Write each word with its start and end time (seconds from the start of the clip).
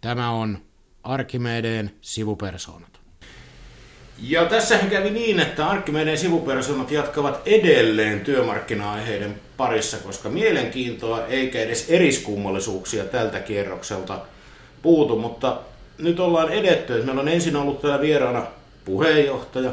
Tämä 0.00 0.30
on 0.30 0.58
Arkimedeen 1.02 1.90
sivupersoonat. 2.00 3.00
Ja 4.18 4.44
tässähän 4.44 4.90
kävi 4.90 5.10
niin, 5.10 5.40
että 5.40 5.66
Arkimedeen 5.66 6.18
sivupersoonat 6.18 6.90
jatkavat 6.90 7.40
edelleen 7.46 8.20
työmarkkina-aiheiden 8.20 9.40
parissa, 9.56 9.96
koska 9.96 10.28
mielenkiintoa 10.28 11.26
eikä 11.26 11.60
edes 11.60 11.90
eriskummallisuuksia 11.90 13.04
tältä 13.04 13.40
kierrokselta 13.40 14.18
puutu, 14.82 15.18
mutta 15.18 15.60
nyt 15.98 16.20
ollaan 16.20 16.52
edetty. 16.52 17.02
Meillä 17.02 17.20
on 17.20 17.28
ensin 17.28 17.56
ollut 17.56 17.80
täällä 17.80 18.00
vieraana 18.00 18.46
puheenjohtaja, 18.84 19.72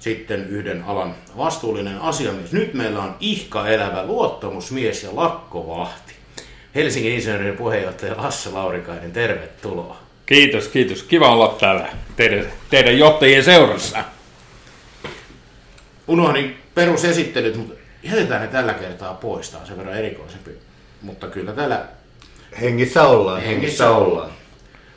sitten 0.00 0.48
yhden 0.48 0.82
alan 0.82 1.14
vastuullinen 1.36 1.98
asiamies. 1.98 2.52
Nyt 2.52 2.74
meillä 2.74 3.02
on 3.02 3.16
ihka 3.20 3.68
elävä 3.68 4.06
luottamusmies 4.06 5.02
ja 5.02 5.16
lakkovahti. 5.16 6.15
Helsingin 6.76 7.12
insinöörin 7.12 7.56
puheenjohtaja 7.56 8.16
Lasse 8.16 8.50
Laurikainen, 8.50 9.12
tervetuloa. 9.12 9.96
Kiitos, 10.26 10.68
kiitos. 10.68 11.02
Kiva 11.02 11.32
olla 11.32 11.56
täällä 11.60 11.88
teidän, 12.16 12.46
teidän 12.70 12.98
johtajien 12.98 13.44
seurassa. 13.44 14.04
Unohdin 16.08 16.56
perusesittelyt, 16.74 17.56
mutta 17.56 17.74
jätetään 18.02 18.42
ne 18.42 18.48
tällä 18.48 18.74
kertaa 18.74 19.14
pois. 19.14 19.50
Tämä 19.50 19.60
on 19.60 19.66
sen 19.66 19.76
verran 19.76 19.96
erikoisempi. 19.96 20.50
Mutta 21.02 21.26
kyllä 21.26 21.52
täällä... 21.52 21.84
Hengissä 22.60 23.04
ollaan, 23.04 23.40
hengissä, 23.40 23.54
hengissä 23.54 23.90
ollaan. 23.90 24.30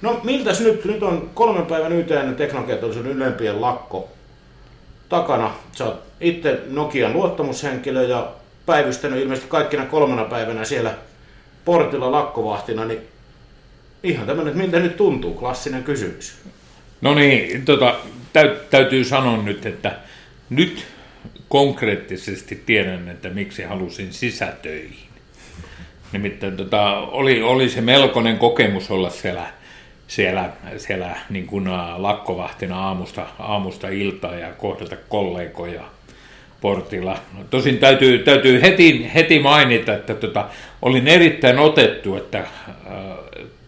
No 0.02 0.20
miltäs 0.24 0.60
nyt? 0.60 0.86
Nyt 0.86 1.04
on 1.04 1.30
kolmen 1.34 1.66
päivän 1.66 1.92
YTN 1.92 2.36
teknologiateollisuuden 2.38 3.12
ylempien 3.12 3.62
lakko 3.62 4.10
takana. 5.10 5.52
Sä 5.72 5.86
oot 5.86 6.04
itse 6.22 6.60
Nokian 6.68 7.14
luottamushenkilö 7.14 8.04
ja 8.04 8.32
päivystänyt 8.66 9.20
ilmeisesti 9.20 9.50
kaikkina 9.50 9.86
kolmena 9.86 10.24
päivänä 10.24 10.66
siellä 10.66 10.94
portilla 11.66 12.12
lakkovahtina, 12.12 12.86
niin 12.86 13.02
ihan 14.04 14.28
tämmöinen, 14.28 14.52
että 14.52 14.64
miltä 14.64 14.80
nyt 14.80 14.98
tuntuu, 14.98 15.34
klassinen 15.34 15.84
kysymys. 15.84 16.38
No 17.02 17.14
niin, 17.14 17.66
tota, 17.66 17.96
täy, 18.34 18.56
täytyy 18.70 19.04
sanoa 19.04 19.38
nyt, 19.38 19.66
että 19.66 19.96
nyt 20.50 20.86
konkreettisesti 21.50 22.64
tiedän, 22.66 23.10
että 23.10 23.30
miksi 23.30 23.64
halusin 23.64 24.14
sisätöihin. 24.14 25.10
Nimittäin 26.12 26.58
tota, 26.58 26.98
oli, 26.98 27.42
oli 27.42 27.70
se 27.70 27.82
melkoinen 27.82 28.38
kokemus 28.38 28.92
olla 28.92 29.10
siellä, 29.10 29.48
siellä, 30.08 30.50
siellä 30.78 31.16
niin 31.30 31.48
kuin 31.48 31.70
lakkovahtina 31.98 32.88
aamusta, 32.88 33.28
aamusta 33.40 33.90
iltaa 33.90 34.36
ja 34.36 34.52
kohdata 34.52 34.96
kollegoja 35.10 35.84
portilla. 36.62 37.18
Tosin 37.50 37.78
täytyy, 37.78 38.18
täytyy 38.20 38.62
heti, 38.62 39.12
heti 39.14 39.40
mainita, 39.40 39.94
että 39.94 40.14
tota, 40.14 40.50
olin 40.82 41.08
erittäin 41.08 41.60
otettu, 41.60 42.16
että 42.16 42.40
äh, 42.40 42.48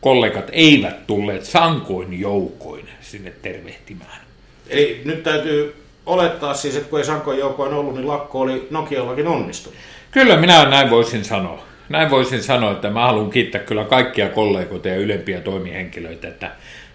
kollegat 0.02 0.50
eivät 0.52 1.08
tulleet 1.08 1.46
sankoin 1.46 2.20
joukoin 2.20 2.90
sinne 3.02 3.34
tervehtimään. 3.42 4.22
Eli 4.70 5.02
nyt 5.06 5.24
täytyy 5.24 5.76
olettaa 6.06 6.54
siis, 6.54 6.76
että 6.76 6.90
kun 6.90 7.00
ei 7.00 7.06
sankoin 7.06 7.40
joukoin 7.40 7.74
ollut, 7.74 7.96
niin 7.96 8.08
lakko 8.08 8.40
oli 8.40 8.68
Nokiallakin 8.70 9.28
onnistunut. 9.28 9.80
Kyllä 10.12 10.38
minä 10.38 10.66
näin 10.66 10.90
voisin 10.90 11.26
sanoa. 11.26 11.64
Näin 11.90 12.10
voisin 12.10 12.44
sanoa, 12.44 12.72
että 12.72 12.90
mä 12.90 13.02
haluan 13.02 13.30
kiittää 13.30 13.62
kyllä 13.62 13.84
kaikkia 13.84 14.30
kollegoita 14.30 14.88
ja 14.88 14.96
ylempiä 14.96 15.42
toimihenkilöitä, 15.42 16.28
että 16.28 16.52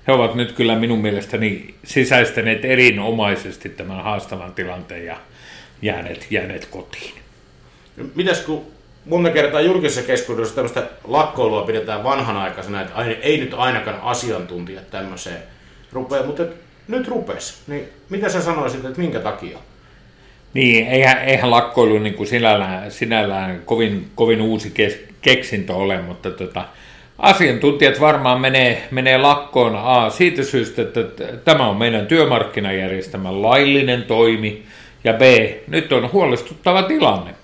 he 0.07 0.13
ovat 0.13 0.35
nyt 0.35 0.53
kyllä 0.53 0.77
minun 0.77 0.99
mielestäni 0.99 1.75
sisäistäneet 1.85 2.65
erinomaisesti 2.65 3.69
tämän 3.69 4.05
haastavan 4.05 4.55
tilanteen 4.55 5.07
ja 5.07 5.17
jääneet, 5.83 6.27
jääneet 6.31 6.67
kotiin. 6.67 7.15
Mitäs 8.15 8.41
kun 8.41 8.67
monta 9.07 9.31
kertaa 9.31 9.61
julkisessa 9.61 10.03
keskustelussa 10.03 10.55
tämmöistä 10.55 10.83
lakkoilua 11.05 11.63
pidetään 11.63 12.05
vanhanaikaisena, 12.05 12.81
että 12.81 13.05
ei 13.23 13.39
nyt 13.39 13.55
ainakaan 13.55 14.01
asiantuntijat 14.03 14.91
tämmöiseen 14.91 15.43
rupeaa, 15.93 16.27
mutta 16.27 16.43
nyt 16.89 17.09
rupes. 17.09 17.63
Niin 17.67 17.89
mitä 18.09 18.29
sä 18.29 18.43
sanoisit, 18.43 18.85
että 18.85 19.01
minkä 19.01 19.21
takia? 19.21 19.59
Niin, 20.55 20.87
eihän, 20.87 21.19
eihän 21.19 21.51
lakkoilu 21.51 21.99
niin 21.99 22.15
kuin 22.15 22.27
sinällään, 22.27 22.91
sinällään 22.91 23.63
kovin, 23.65 24.11
kovin 24.15 24.41
uusi 24.41 24.71
kes, 24.71 25.05
keksintö 25.23 25.75
ole, 25.75 26.03
mutta 26.03 26.31
tota, 26.31 26.65
asiantuntijat 27.19 28.01
varmaan 28.01 28.41
menee, 28.41 28.89
menee 28.91 29.19
lakkoon 29.19 29.77
A, 29.77 30.11
siitä 30.11 30.45
syystä, 30.45 30.83
että 30.83 31.01
tämä 31.45 31.69
on 31.69 31.77
meidän 31.77 32.07
työmarkkinajärjestelmän 32.07 33.43
laillinen 33.43 34.03
toimi, 34.03 34.63
ja 35.05 35.13
B, 35.13 35.21
nyt 35.69 35.93
on 35.93 36.13
huolestuttava 36.13 36.83
tilanne. 36.83 37.35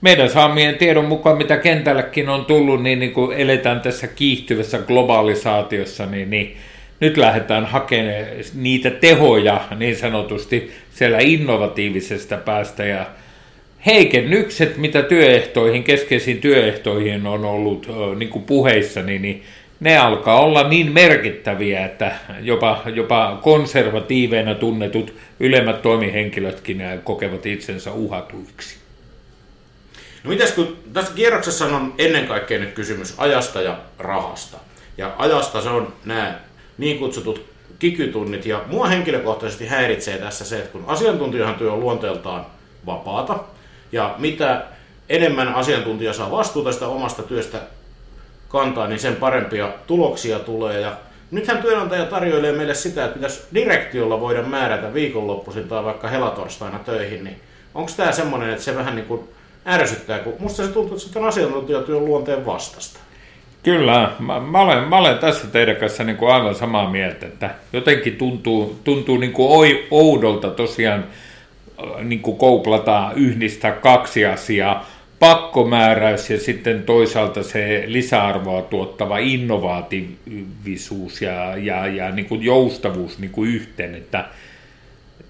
Meidän 0.00 0.30
saamien 0.30 0.74
tiedon 0.74 1.04
mukaan, 1.04 1.36
mitä 1.36 1.56
kentälläkin 1.56 2.28
on 2.28 2.44
tullut, 2.44 2.82
niin, 2.82 2.98
niin 2.98 3.12
kun 3.12 3.34
eletään 3.34 3.80
tässä 3.80 4.06
kiihtyvässä 4.06 4.78
globalisaatiossa, 4.78 6.06
niin, 6.06 6.30
niin 6.30 6.56
nyt 7.00 7.16
lähdetään 7.16 7.66
hakemaan 7.66 8.14
niitä 8.54 8.90
tehoja 8.90 9.60
niin 9.78 9.96
sanotusti 9.96 10.70
siellä 10.90 11.18
innovatiivisesta 11.20 12.36
päästä 12.36 12.84
ja 12.84 13.06
heikennykset, 13.86 14.76
mitä 14.76 15.02
työehtoihin, 15.02 15.84
keskeisiin 15.84 16.40
työehtoihin 16.40 17.26
on 17.26 17.44
ollut 17.44 17.86
niin 18.16 18.28
kuin 18.28 18.44
puheissa, 18.44 19.02
niin, 19.02 19.22
niin 19.22 19.42
ne 19.80 19.98
alkaa 19.98 20.40
olla 20.40 20.68
niin 20.68 20.92
merkittäviä, 20.92 21.84
että 21.84 22.12
jopa, 22.40 22.82
jopa 22.94 23.38
konservatiiveina 23.42 24.54
tunnetut 24.54 25.14
ylemmät 25.40 25.82
toimihenkilötkin 25.82 26.82
kokevat 27.04 27.46
itsensä 27.46 27.92
uhatuiksi. 27.92 28.79
No 30.24 30.30
mitäs 30.30 30.52
kun 30.52 30.76
tässä 30.92 31.12
kierroksessa 31.14 31.66
on 31.66 31.94
ennen 31.98 32.26
kaikkea 32.26 32.58
nyt 32.58 32.72
kysymys 32.72 33.14
ajasta 33.18 33.62
ja 33.62 33.78
rahasta. 33.98 34.58
Ja 34.98 35.14
ajasta 35.18 35.62
se 35.62 35.68
on 35.68 35.92
nämä 36.04 36.40
niin 36.78 36.98
kutsutut 36.98 37.50
kikytunnit. 37.78 38.46
Ja 38.46 38.64
mua 38.66 38.86
henkilökohtaisesti 38.86 39.66
häiritsee 39.66 40.18
tässä 40.18 40.44
se, 40.44 40.58
että 40.58 40.72
kun 40.72 40.84
asiantuntijahan 40.86 41.54
työ 41.54 41.72
on 41.72 41.80
luonteeltaan 41.80 42.46
vapaata, 42.86 43.38
ja 43.92 44.14
mitä 44.18 44.64
enemmän 45.08 45.54
asiantuntija 45.54 46.12
saa 46.12 46.30
vastuuta 46.30 46.72
sitä 46.72 46.86
omasta 46.86 47.22
työstä 47.22 47.58
kantaa, 48.48 48.86
niin 48.86 48.98
sen 48.98 49.16
parempia 49.16 49.72
tuloksia 49.86 50.38
tulee. 50.38 50.80
Ja 50.80 50.96
nythän 51.30 51.62
työnantaja 51.62 52.04
tarjoilee 52.04 52.52
meille 52.52 52.74
sitä, 52.74 53.04
että 53.04 53.14
pitäisi 53.14 53.42
direktiolla 53.54 54.20
voida 54.20 54.42
määrätä 54.42 54.94
viikonloppuisin 54.94 55.68
tai 55.68 55.84
vaikka 55.84 56.08
helatorstaina 56.08 56.78
töihin, 56.78 57.24
niin 57.24 57.40
onko 57.74 57.90
tämä 57.96 58.12
semmoinen, 58.12 58.50
että 58.50 58.64
se 58.64 58.76
vähän 58.76 58.96
niin 58.96 59.06
kuin 59.06 59.28
ärsyttää, 59.66 60.18
kun 60.18 60.34
musta 60.38 60.66
se 60.66 60.72
tuntuu, 60.72 60.96
että 60.96 61.08
se 61.08 61.18
on 61.18 61.28
asiantuntijatyön 61.28 62.04
luonteen 62.04 62.46
vastasta. 62.46 63.00
Kyllä, 63.62 64.12
mä, 64.18 64.40
mä, 64.40 64.60
olen, 64.60 64.88
mä 64.88 64.98
olen 64.98 65.18
tässä 65.18 65.46
teidän 65.46 65.76
kanssa 65.76 66.04
niin 66.04 66.16
kuin 66.16 66.32
aivan 66.32 66.54
samaa 66.54 66.90
mieltä, 66.90 67.26
että 67.26 67.50
jotenkin 67.72 68.16
tuntuu, 68.16 68.80
tuntuu 68.84 69.16
niin 69.16 69.32
kuin 69.32 69.78
oudolta 69.90 70.50
tosiaan 70.50 71.04
niin 72.02 72.20
kuin 72.20 72.36
kouplata, 72.36 73.12
yhdistää 73.16 73.72
kaksi 73.72 74.26
asiaa, 74.26 74.86
pakkomääräys 75.18 76.30
ja 76.30 76.40
sitten 76.40 76.82
toisaalta 76.82 77.42
se 77.42 77.84
lisäarvoa 77.86 78.62
tuottava 78.62 79.18
innovatiivisuus 79.18 81.22
ja, 81.22 81.56
ja, 81.56 81.86
ja 81.86 82.10
niin 82.10 82.26
kuin 82.26 82.42
joustavuus 82.42 83.18
niin 83.18 83.30
kuin 83.30 83.50
yhteen. 83.50 83.94
Että 83.94 84.24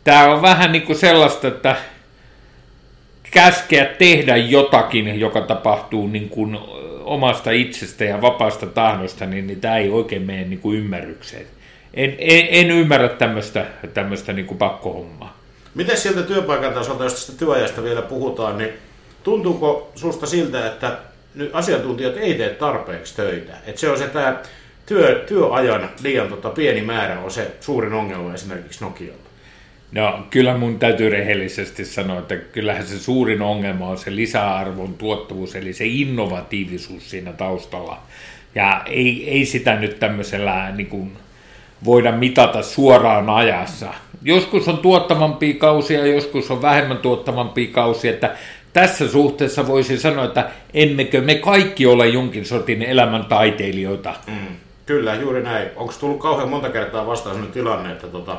tämä 0.05 0.35
on 0.35 0.43
vähän 0.43 0.73
niin 0.73 0.83
kuin 0.83 0.97
sellaista, 0.97 1.49
että 1.49 1.77
käskeä 3.31 3.85
tehdä 3.85 4.37
jotakin, 4.37 5.21
joka 5.21 5.41
tapahtuu 5.41 6.07
niin 6.07 6.29
kuin 6.29 6.59
omasta 7.05 7.51
itsestä 7.51 8.05
ja 8.05 8.21
vapaasta 8.21 8.67
tahdosta, 8.67 9.27
niin, 9.27 9.47
niin 9.47 9.61
tämä 9.61 9.77
ei 9.77 9.91
oikein 9.91 10.23
mene 10.23 10.45
niin 10.45 10.61
kuin 10.61 10.79
ymmärrykseen. 10.79 11.47
En, 11.95 12.17
en, 12.19 12.47
en 12.51 12.71
ymmärrä 12.71 13.09
tämmöistä, 13.09 13.67
tämmöistä 13.95 14.33
niin 14.33 14.47
kuin 14.47 14.59
pakkohommaa. 14.59 15.41
Miten 15.75 15.97
sieltä 15.97 16.23
työpaikan 16.23 16.75
tasolta, 16.75 17.05
jos 17.05 17.15
tästä 17.15 17.33
työajasta 17.39 17.85
vielä 17.85 18.03
puhutaan, 18.03 18.59
niin 18.59 18.71
tuntuuko 19.23 19.93
susta 19.95 20.27
siltä, 20.27 20.67
että 20.67 20.99
nyt 21.35 21.51
asiantuntijat 21.53 22.17
ei 22.17 22.35
tee 22.35 22.49
tarpeeksi 22.49 23.17
töitä? 23.17 23.53
Että 23.67 23.81
se 23.81 23.91
on 23.91 23.99
se 23.99 24.07
tämä 24.07 24.43
työ, 24.87 25.25
työajan 25.29 25.91
liian 26.03 26.29
tota, 26.29 26.51
pieni 26.51 26.83
määrä 26.83 27.21
on 27.21 27.31
se 27.31 27.51
suurin 27.61 27.93
ongelma 27.93 28.35
esimerkiksi 28.35 28.85
Nokialla. 28.85 29.30
No 29.93 30.27
kyllä 30.31 30.57
mun 30.57 30.79
täytyy 30.79 31.09
rehellisesti 31.11 31.85
sanoa, 31.85 32.19
että 32.19 32.37
kyllähän 32.37 32.87
se 32.87 32.99
suurin 32.99 33.43
ongelma 33.43 33.89
on 33.89 33.99
se 33.99 34.17
lisäarvon 34.17 34.95
tuottavuus, 34.95 35.57
eli 35.57 35.73
se 35.73 35.87
innovatiivisuus 35.87 37.11
siinä 37.11 37.33
taustalla. 37.33 37.99
Ja 38.55 38.83
ei, 38.87 39.31
ei 39.31 39.47
sitä 39.47 39.77
nyt 39.77 40.01
tämmöisellä 40.01 40.71
niin 40.71 40.87
kuin, 40.87 41.13
voida 41.85 42.13
mitata 42.13 42.63
suoraan 42.63 43.31
ajassa. 43.31 43.95
Joskus 44.23 44.69
on 44.69 44.79
tuottavampia 44.79 45.55
kausia, 45.55 46.07
joskus 46.07 46.51
on 46.51 46.63
vähemmän 46.63 46.99
tuottavampia 46.99 47.69
kausia, 47.73 48.11
että 48.11 48.37
tässä 48.73 49.09
suhteessa 49.09 49.67
voisin 49.67 50.01
sanoa, 50.01 50.25
että 50.25 50.51
emmekö 50.75 51.21
me 51.21 51.35
kaikki 51.35 51.87
ole 51.87 52.09
jonkin 52.09 52.45
sortin 52.45 52.83
elämän 52.83 53.25
taiteilijoita. 53.25 54.15
Mm, 54.27 54.57
kyllä, 54.87 55.15
juuri 55.15 55.43
näin. 55.43 55.69
Onko 55.77 55.95
tullut 56.01 56.21
kauhean 56.21 56.49
monta 56.49 56.69
kertaa 56.69 57.07
vastaan 57.07 57.35
sellainen 57.35 57.55
tilanne, 57.55 57.93
että 57.93 58.07
tota, 58.07 58.37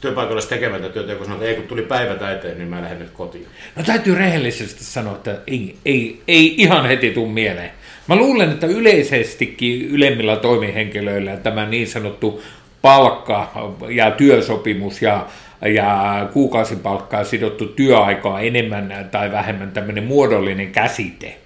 työpaikalla 0.00 0.42
tekemättä 0.42 0.88
työtä, 0.88 1.14
kun 1.14 1.26
sanoo, 1.26 1.38
että 1.38 1.50
ei 1.50 1.56
kun 1.56 1.64
tuli 1.64 1.82
päivä 1.82 2.14
täyteen, 2.14 2.58
niin 2.58 2.68
mä 2.68 2.82
lähden 2.82 2.98
nyt 2.98 3.10
kotiin. 3.10 3.46
No 3.76 3.82
täytyy 3.82 4.14
rehellisesti 4.14 4.84
sanoa, 4.84 5.14
että 5.14 5.38
ei, 5.46 5.76
ei, 5.84 6.20
ei 6.28 6.54
ihan 6.58 6.86
heti 6.86 7.10
tule 7.10 7.28
mieleen. 7.28 7.70
Mä 8.06 8.16
luulen, 8.16 8.50
että 8.50 8.66
yleisestikin 8.66 9.88
ylemmillä 9.88 10.36
toimihenkilöillä 10.36 11.36
tämä 11.36 11.66
niin 11.66 11.86
sanottu 11.86 12.42
palkka 12.82 13.70
ja 13.88 14.10
työsopimus 14.10 15.02
ja, 15.02 15.26
ja 15.74 16.28
kuukausipalkkaa 16.32 17.24
sidottu 17.24 17.66
työaikaa 17.66 18.40
enemmän 18.40 19.08
tai 19.10 19.32
vähemmän 19.32 19.70
tämmöinen 19.70 20.04
muodollinen 20.04 20.72
käsite. 20.72 21.36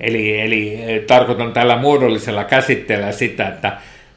Eli, 0.00 0.40
eli 0.40 0.80
tarkoitan 1.06 1.52
tällä 1.52 1.76
muodollisella 1.76 2.44
käsitteellä 2.44 3.12
sitä, 3.12 3.48
että 3.48 3.72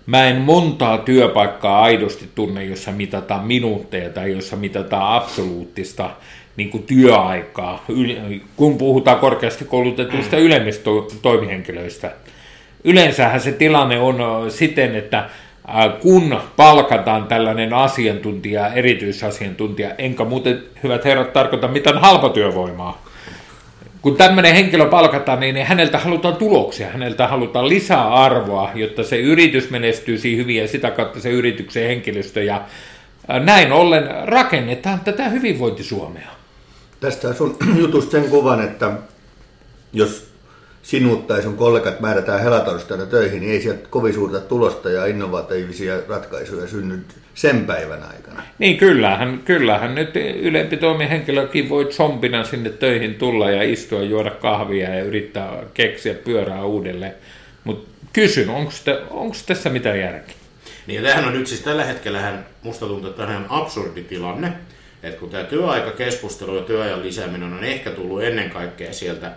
Mä 0.06 0.28
en 0.28 0.36
montaa 0.36 0.98
työpaikkaa 0.98 1.82
aidosti 1.82 2.30
tunne, 2.36 2.66
jossa 2.66 2.92
mitataan 2.92 3.46
minuutteja 3.46 4.10
tai 4.10 4.32
jossa 4.32 4.56
mitataan 4.56 5.16
absoluuttista 5.16 6.10
niin 6.58 6.70
kuin 6.70 6.84
työaikaa, 6.84 7.86
kun 8.56 8.78
puhutaan 8.78 9.20
korkeasti 9.20 9.66
koulutetuista 9.66 10.36
mm. 10.36 10.42
ylemmistä 10.42 10.90
toimihenkilöistä. 11.22 12.12
Yleensähän 12.84 13.42
se 13.42 13.52
tilanne 13.52 14.00
on 14.00 14.18
siten, 14.52 14.96
että 14.96 15.30
kun 16.02 16.40
palkataan 16.56 17.28
tällainen 17.28 17.74
asiantuntija, 17.74 18.74
erityisasiantuntija, 18.74 19.96
enkä 19.98 20.24
muuten, 20.24 20.64
hyvät 20.84 21.06
herrat, 21.06 21.34
tarkoita 21.34 21.68
mitään 21.68 21.98
halpatyövoimaa, 21.98 23.04
kun 24.04 24.18
tämmöinen 24.18 24.56
henkilö 24.56 24.90
palkataan, 24.90 25.40
niin 25.40 25.66
häneltä 25.66 25.98
halutaan 25.98 26.36
tuloksia, 26.36 26.90
häneltä 26.90 27.28
halutaan 27.28 27.70
lisää 27.70 28.14
arvoa, 28.14 28.72
jotta 28.76 29.04
se 29.04 29.20
yritys 29.20 29.70
menestyisi 29.70 30.38
hyvin 30.38 30.56
ja 30.62 30.68
sitä 30.68 30.92
kautta 30.92 31.20
se 31.20 31.30
yrityksen 31.30 31.88
henkilöstö. 31.88 32.44
Ja 32.44 32.62
näin 33.28 33.72
ollen 33.72 34.10
rakennetaan 34.24 35.00
tätä 35.00 35.30
hyvinvointisuomea. 35.30 36.30
Tästä 37.00 37.34
sun 37.34 37.58
jutusta 37.80 38.12
sen 38.12 38.30
kuvan, 38.30 38.64
että 38.64 38.92
jos 39.94 40.33
sinut 40.84 41.28
tai 41.28 41.42
sun 41.42 41.58
kollegat 41.58 42.00
määrätään 42.00 42.44
helatorstaina 42.44 43.06
töihin, 43.06 43.40
niin 43.40 43.52
ei 43.52 43.62
sieltä 43.62 43.88
kovin 43.90 44.14
suurta 44.14 44.40
tulosta 44.40 44.90
ja 44.90 45.06
innovatiivisia 45.06 45.96
ratkaisuja 46.08 46.68
synny 46.68 47.00
sen 47.34 47.66
päivän 47.66 48.04
aikana. 48.04 48.44
Niin 48.60 48.78
kyllähän, 48.78 49.42
kyllähän 49.46 49.96
nyt 49.96 50.10
ylempi 50.42 50.78
toimihenkilökin 50.78 51.70
voi 51.70 51.86
zombina 51.92 52.44
sinne 52.44 52.70
töihin 52.70 53.16
tulla 53.16 53.52
ja 53.52 53.64
istua, 53.64 54.02
juoda 54.02 54.32
kahvia 54.32 54.96
ja 54.96 55.04
yrittää 55.04 55.64
keksiä 55.74 56.14
pyörää 56.14 56.66
uudelleen. 56.66 57.14
Mutta 57.64 57.90
kysyn, 58.14 58.50
onko 59.10 59.36
tässä 59.46 59.70
mitään 59.70 60.00
järkeä? 60.00 60.36
Niin 60.88 61.04
ja 61.04 61.10
tämähän 61.10 61.26
on 61.26 61.40
nyt 61.40 61.48
siis 61.48 61.62
tällä 61.62 61.86
hetkellä, 61.86 62.34
musta 62.64 62.86
tuntuu, 62.86 63.10
että 63.10 63.26
tämä 63.26 63.38
on 63.38 63.46
absurdi 63.50 64.04
tilanne, 64.04 64.54
että 65.04 65.20
kun 65.20 65.30
tämä 65.30 65.44
työaikakeskustelu 65.44 66.56
ja 66.56 66.64
työajan 66.64 67.04
lisääminen 67.04 67.54
on 67.54 67.64
ehkä 67.64 67.90
tullut 67.90 68.24
ennen 68.24 68.50
kaikkea 68.50 68.94
sieltä 68.94 69.32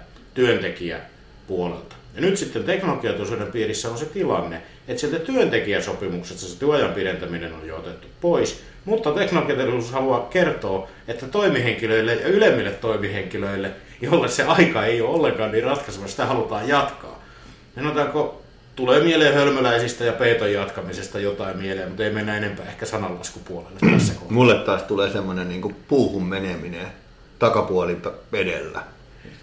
työntekijäpuolelta. 1.47 1.97
Ja 2.15 2.21
nyt 2.21 2.37
sitten 2.37 2.65
teknologiateollisuuden 2.65 3.53
piirissä 3.53 3.91
on 3.91 3.99
se 3.99 4.07
tilanne, 4.07 4.63
että 4.89 5.01
sieltä 5.01 5.19
työntekijäsopimuksesta 5.19 6.47
se 6.47 6.59
työajan 6.59 6.93
pidentäminen 6.93 7.53
on 7.53 7.67
jo 7.67 7.77
otettu 7.77 8.09
pois, 8.21 8.63
mutta 8.85 9.13
teknologiateollisuus 9.13 9.93
haluaa 9.93 10.21
kertoa, 10.21 10.89
että 11.09 11.27
toimihenkilöille 11.27 12.15
ja 12.15 12.29
ylemmille 12.29 12.71
toimihenkilöille, 12.71 13.71
jolle 14.01 14.29
se 14.29 14.43
aika 14.43 14.85
ei 14.85 15.01
ole 15.01 15.15
ollenkaan 15.15 15.53
niin 15.53 15.65
ratkaiseva, 15.65 16.07
sitä 16.07 16.27
halutaan 16.27 16.69
jatkaa. 16.69 17.23
Sanotaanko, 17.75 18.43
tulee 18.77 19.01
mieleen 19.01 19.35
hölmöläisistä 19.35 20.05
ja 20.05 20.13
peiton 20.13 20.53
jatkamisesta 20.53 21.19
jotain 21.19 21.59
mieleen, 21.59 21.89
mutta 21.89 22.05
ei 22.05 22.11
mennä 22.11 22.37
enempää 22.37 22.67
ehkä 22.67 22.87
sananlaskupuolelle 22.87 23.79
tässä 23.81 24.15
kohdassa. 24.15 24.35
Mulle 24.35 24.55
taas 24.55 24.83
tulee 24.83 25.11
semmoinen 25.11 25.49
niin 25.49 25.77
puuhun 25.89 26.27
meneminen 26.27 26.87
takapuoli 27.39 27.99
edellä. 28.33 28.83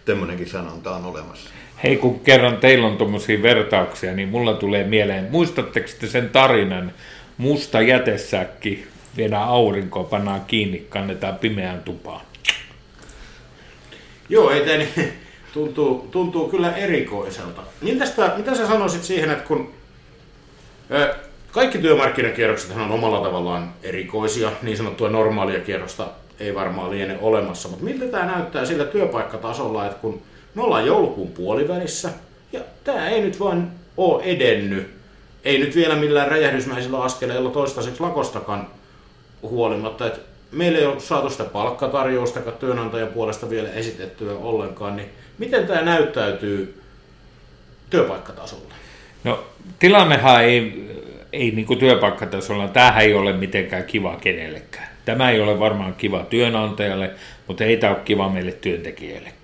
Semmoinenkin 0.05 0.49
sanonta 0.49 0.95
on 0.95 1.05
olemassa. 1.05 1.49
Hei, 1.83 1.97
kun 1.97 2.19
kerran 2.19 2.57
teillä 2.57 2.87
on 2.87 2.97
tuommoisia 2.97 3.41
vertauksia, 3.41 4.13
niin 4.13 4.29
mulla 4.29 4.53
tulee 4.53 4.83
mieleen, 4.83 5.27
muistatteko 5.31 5.87
te 5.99 6.07
sen 6.07 6.29
tarinan, 6.29 6.93
musta 7.37 7.81
jätesäkki, 7.81 8.87
viedään 9.17 9.47
aurinkoa, 9.47 10.03
pannaan 10.03 10.41
kiinni, 10.47 10.85
kannetaan 10.89 11.35
pimeään 11.35 11.83
tupaan. 11.83 12.21
Joo, 14.29 14.49
ei 14.49 14.77
niin, 14.77 15.13
tuntuu, 15.53 16.07
tuntuu 16.11 16.49
kyllä 16.49 16.75
erikoiselta. 16.75 17.61
Miltä 17.81 18.05
mitä 18.37 18.55
sä 18.55 18.67
sanoisit 18.67 19.03
siihen, 19.03 19.29
että 19.31 19.47
kun 19.47 19.73
ö, 20.91 21.15
kaikki 21.51 21.77
työmarkkinakierrokset 21.77 22.71
on 22.75 22.91
omalla 22.91 23.21
tavallaan 23.21 23.73
erikoisia, 23.83 24.51
niin 24.61 24.77
sanottua 24.77 25.09
normaalia 25.09 25.59
kierrosta 25.59 26.07
ei 26.39 26.55
varmaan 26.55 26.91
liene 26.91 27.17
olemassa, 27.21 27.69
mutta 27.69 27.83
miltä 27.85 28.05
tämä 28.05 28.25
näyttää 28.25 28.65
sillä 28.65 28.85
työpaikkatasolla, 28.85 29.85
että 29.85 29.97
kun 29.97 30.21
me 30.55 30.63
ollaan 30.63 30.85
joulukuun 30.85 31.31
puolivälissä 31.31 32.09
ja 32.51 32.59
tämä 32.83 33.09
ei 33.09 33.21
nyt 33.21 33.39
vaan 33.39 33.71
ole 33.97 34.23
edennyt. 34.23 34.89
Ei 35.43 35.57
nyt 35.57 35.75
vielä 35.75 35.95
millään 35.95 36.27
räjähdysmäisillä 36.27 37.01
askeleilla 37.01 37.49
toistaiseksi 37.49 38.01
lakostakaan 38.01 38.67
huolimatta, 39.41 40.07
että 40.07 40.19
meillä 40.51 40.79
ei 40.79 40.85
ole 40.85 40.99
saatu 40.99 41.29
sitä 41.29 41.43
palkkatarjousta 41.43 42.39
työnantajan 42.39 43.07
puolesta 43.07 43.49
vielä 43.49 43.69
esitettyä 43.69 44.33
ollenkaan, 44.33 44.95
niin 44.95 45.09
miten 45.37 45.67
tämä 45.67 45.81
näyttäytyy 45.81 46.81
työpaikkatasolla? 47.89 48.73
No 49.23 49.43
tilannehan 49.79 50.43
ei, 50.43 50.89
ei 51.33 51.51
niin 51.51 51.65
kuin 51.65 51.79
työpaikkatasolla, 51.79 52.67
tämähän 52.67 53.03
ei 53.03 53.13
ole 53.13 53.33
mitenkään 53.33 53.83
kiva 53.83 54.17
kenellekään. 54.21 54.87
Tämä 55.05 55.29
ei 55.29 55.41
ole 55.41 55.59
varmaan 55.59 55.95
kiva 55.95 56.23
työnantajalle, 56.23 57.11
mutta 57.47 57.63
ei 57.63 57.77
tämä 57.77 57.93
ole 57.93 58.03
kiva 58.05 58.29
meille 58.29 58.51
työntekijöillekään. 58.51 59.42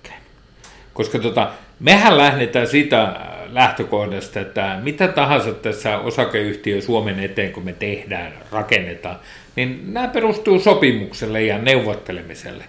Koska 0.94 1.18
tota, 1.18 1.50
mehän 1.80 2.16
lähdetään 2.16 2.66
siitä 2.66 3.16
lähtökohdasta, 3.52 4.40
että 4.40 4.78
mitä 4.82 5.08
tahansa 5.08 5.52
tässä 5.52 5.98
osakeyhtiö 5.98 6.80
Suomen 6.80 7.20
eteen, 7.20 7.52
kun 7.52 7.64
me 7.64 7.72
tehdään, 7.72 8.32
rakennetaan, 8.52 9.16
niin 9.56 9.94
nämä 9.94 10.08
perustuu 10.08 10.58
sopimukselle 10.58 11.42
ja 11.42 11.58
neuvottelemiselle. 11.58 12.64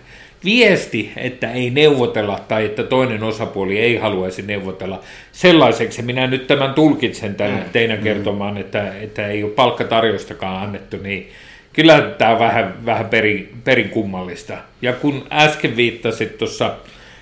Viesti, 0.45 1.11
että 1.17 1.51
ei 1.51 1.69
neuvotella 1.69 2.39
tai 2.47 2.65
että 2.65 2.83
toinen 2.83 3.23
osapuoli 3.23 3.79
ei 3.79 3.97
haluaisi 3.97 4.41
neuvotella, 4.41 5.01
sellaiseksi 5.31 6.01
minä 6.01 6.27
nyt 6.27 6.47
tämän 6.47 6.73
tulkitsen 6.73 7.35
tänne 7.35 7.61
mm. 7.61 7.69
teidän 7.69 7.97
mm. 7.97 8.03
kertomaan, 8.03 8.57
että, 8.57 8.93
että 9.01 9.27
ei 9.27 9.43
ole 9.43 9.51
palkkatarjostakaan 9.51 10.63
annettu, 10.63 10.97
niin 10.97 11.29
kyllä 11.73 12.01
tämä 12.01 12.31
on 12.31 12.39
vähän, 12.39 12.85
vähän 12.85 13.05
perin, 13.05 13.53
perin 13.63 13.89
kummallista. 13.89 14.57
Ja 14.81 14.93
kun 14.93 15.27
äsken 15.31 15.77
viittasit 15.77 16.37
tuossa 16.37 16.75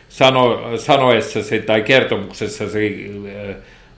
sano, 0.09 0.77
sanoessasi 0.77 1.59
tai 1.59 1.81
kertomuksessasi 1.81 3.11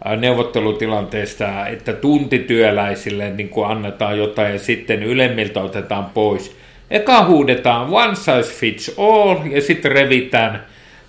äh, 0.05 0.17
neuvottelutilanteesta, 0.17 1.67
että 1.67 1.93
tuntityöläisille 1.93 3.29
niin 3.29 3.49
kuin 3.49 3.67
annetaan 3.67 4.17
jotain 4.17 4.53
ja 4.53 4.59
sitten 4.59 5.03
ylemmiltä 5.03 5.61
otetaan 5.61 6.05
pois. 6.05 6.55
Eka 6.89 7.25
huudetaan 7.25 7.87
one 7.89 8.15
size 8.15 8.53
fits 8.53 8.95
all 8.97 9.37
ja 9.51 9.61
sitten 9.61 9.91
revitään 9.91 10.65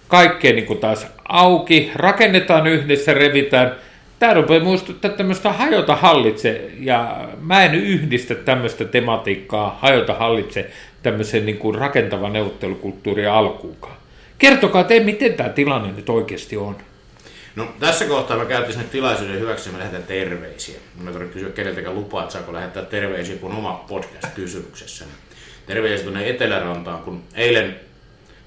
kaikkea 0.09 0.53
niin 0.53 0.67
kuin 0.67 0.79
taas 0.79 1.07
auki, 1.29 1.91
rakennetaan 1.95 2.67
yhdessä, 2.67 3.15
revitään. 3.15 3.75
Tämä 4.19 4.35
rupeaa 4.35 4.65
muistuttaa 4.65 5.11
tämmöistä 5.11 5.53
hajota 5.53 5.97
hallitse, 5.97 6.71
ja 6.81 7.29
mä 7.41 7.65
en 7.65 7.75
yhdistä 7.75 8.35
tämmöistä 8.35 8.85
tematiikkaa 8.85 9.79
hajota 9.81 10.15
hallitse 10.15 10.71
tämmöisen 11.03 11.47
niin 11.47 11.59
kuin 11.59 11.75
rakentavan 11.75 12.33
neuvottelukulttuurin 12.33 13.31
alkuukaan. 13.31 14.02
Kertokaa 14.43 14.85
te, 14.85 15.01
miten 15.01 15.35
tämä 15.35 15.49
tilanne 15.49 15.93
nyt 15.93 16.09
oikeasti 16.09 16.57
on. 16.57 16.77
No 17.57 17.69
tässä 17.81 18.05
kohtaa 18.05 18.37
mä 18.37 18.45
käytin 18.45 18.73
sinne 18.73 18.89
tilaisuuden 18.89 19.41
hyväksi 19.41 19.71
mä 19.71 19.79
lähetän 19.79 20.03
terveisiä. 20.03 20.79
Mä 21.01 21.11
en 21.11 21.29
kysyä 21.29 21.51
keneltäkään 21.51 21.95
lupaa, 21.95 22.23
että 22.23 22.33
saako 22.33 22.53
lähettää 22.53 22.85
terveisiä 22.85 23.37
kun 23.37 23.53
oma 23.53 23.85
podcast-kysymyksessä. 23.89 25.05
Terveisiä 25.67 26.05
tuonne 26.05 26.31
Etelärantaan, 26.31 27.03
kun 27.03 27.23
eilen 27.35 27.81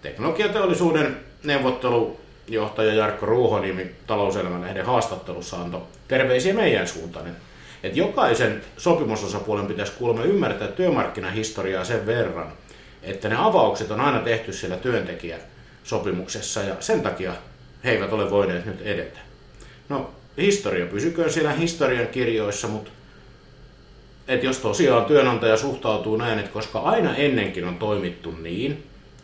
teknologiateollisuuden 0.01 1.17
neuvottelujohtaja 1.43 2.93
Jarkko 2.93 3.25
Ruuhonimi 3.25 3.91
talouselämän 4.07 4.61
lehden 4.61 4.85
haastattelussa 4.85 5.57
antoi 5.57 5.81
terveisiä 6.07 6.53
meidän 6.53 6.87
suuntaan. 6.87 7.25
Että 7.83 7.99
jokaisen 7.99 8.61
sopimusosapuolen 8.77 9.67
pitäisi 9.67 9.91
kuulemma 9.91 10.23
ymmärtää 10.23 10.67
työmarkkinahistoriaa 10.67 11.83
sen 11.83 12.05
verran, 12.05 12.53
että 13.03 13.29
ne 13.29 13.35
avaukset 13.39 13.91
on 13.91 14.01
aina 14.01 14.19
tehty 14.19 14.53
siellä 14.53 14.77
työntekijä 14.77 15.37
sopimuksessa 15.85 16.61
ja 16.61 16.75
sen 16.79 17.01
takia 17.01 17.33
he 17.83 17.91
eivät 17.91 18.13
ole 18.13 18.29
voineet 18.29 18.65
nyt 18.65 18.81
edetä. 18.81 19.19
No, 19.89 20.13
historia 20.37 20.85
pysyköön 20.85 21.33
siellä 21.33 21.51
historian 21.51 22.07
kirjoissa, 22.07 22.67
mutta 22.67 22.91
et 24.27 24.43
jos 24.43 24.59
tosiaan 24.59 25.05
työnantaja 25.05 25.57
suhtautuu 25.57 26.17
näin, 26.17 26.39
että 26.39 26.51
koska 26.51 26.79
aina 26.79 27.15
ennenkin 27.15 27.65
on 27.65 27.77
toimittu 27.77 28.31
niin, 28.31 28.83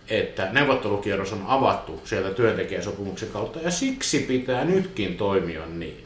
että 0.10 0.50
neuvottelukierros 0.51 1.34
on 1.34 1.44
avattu 1.48 2.01
sieltä 2.03 2.30
työntekijäsopimuksen 2.30 3.30
kautta 3.30 3.60
ja 3.60 3.72
siksi 3.72 4.20
pitää 4.20 4.65
nytkin 4.65 5.18
toimia 5.18 5.65
niin, 5.65 6.06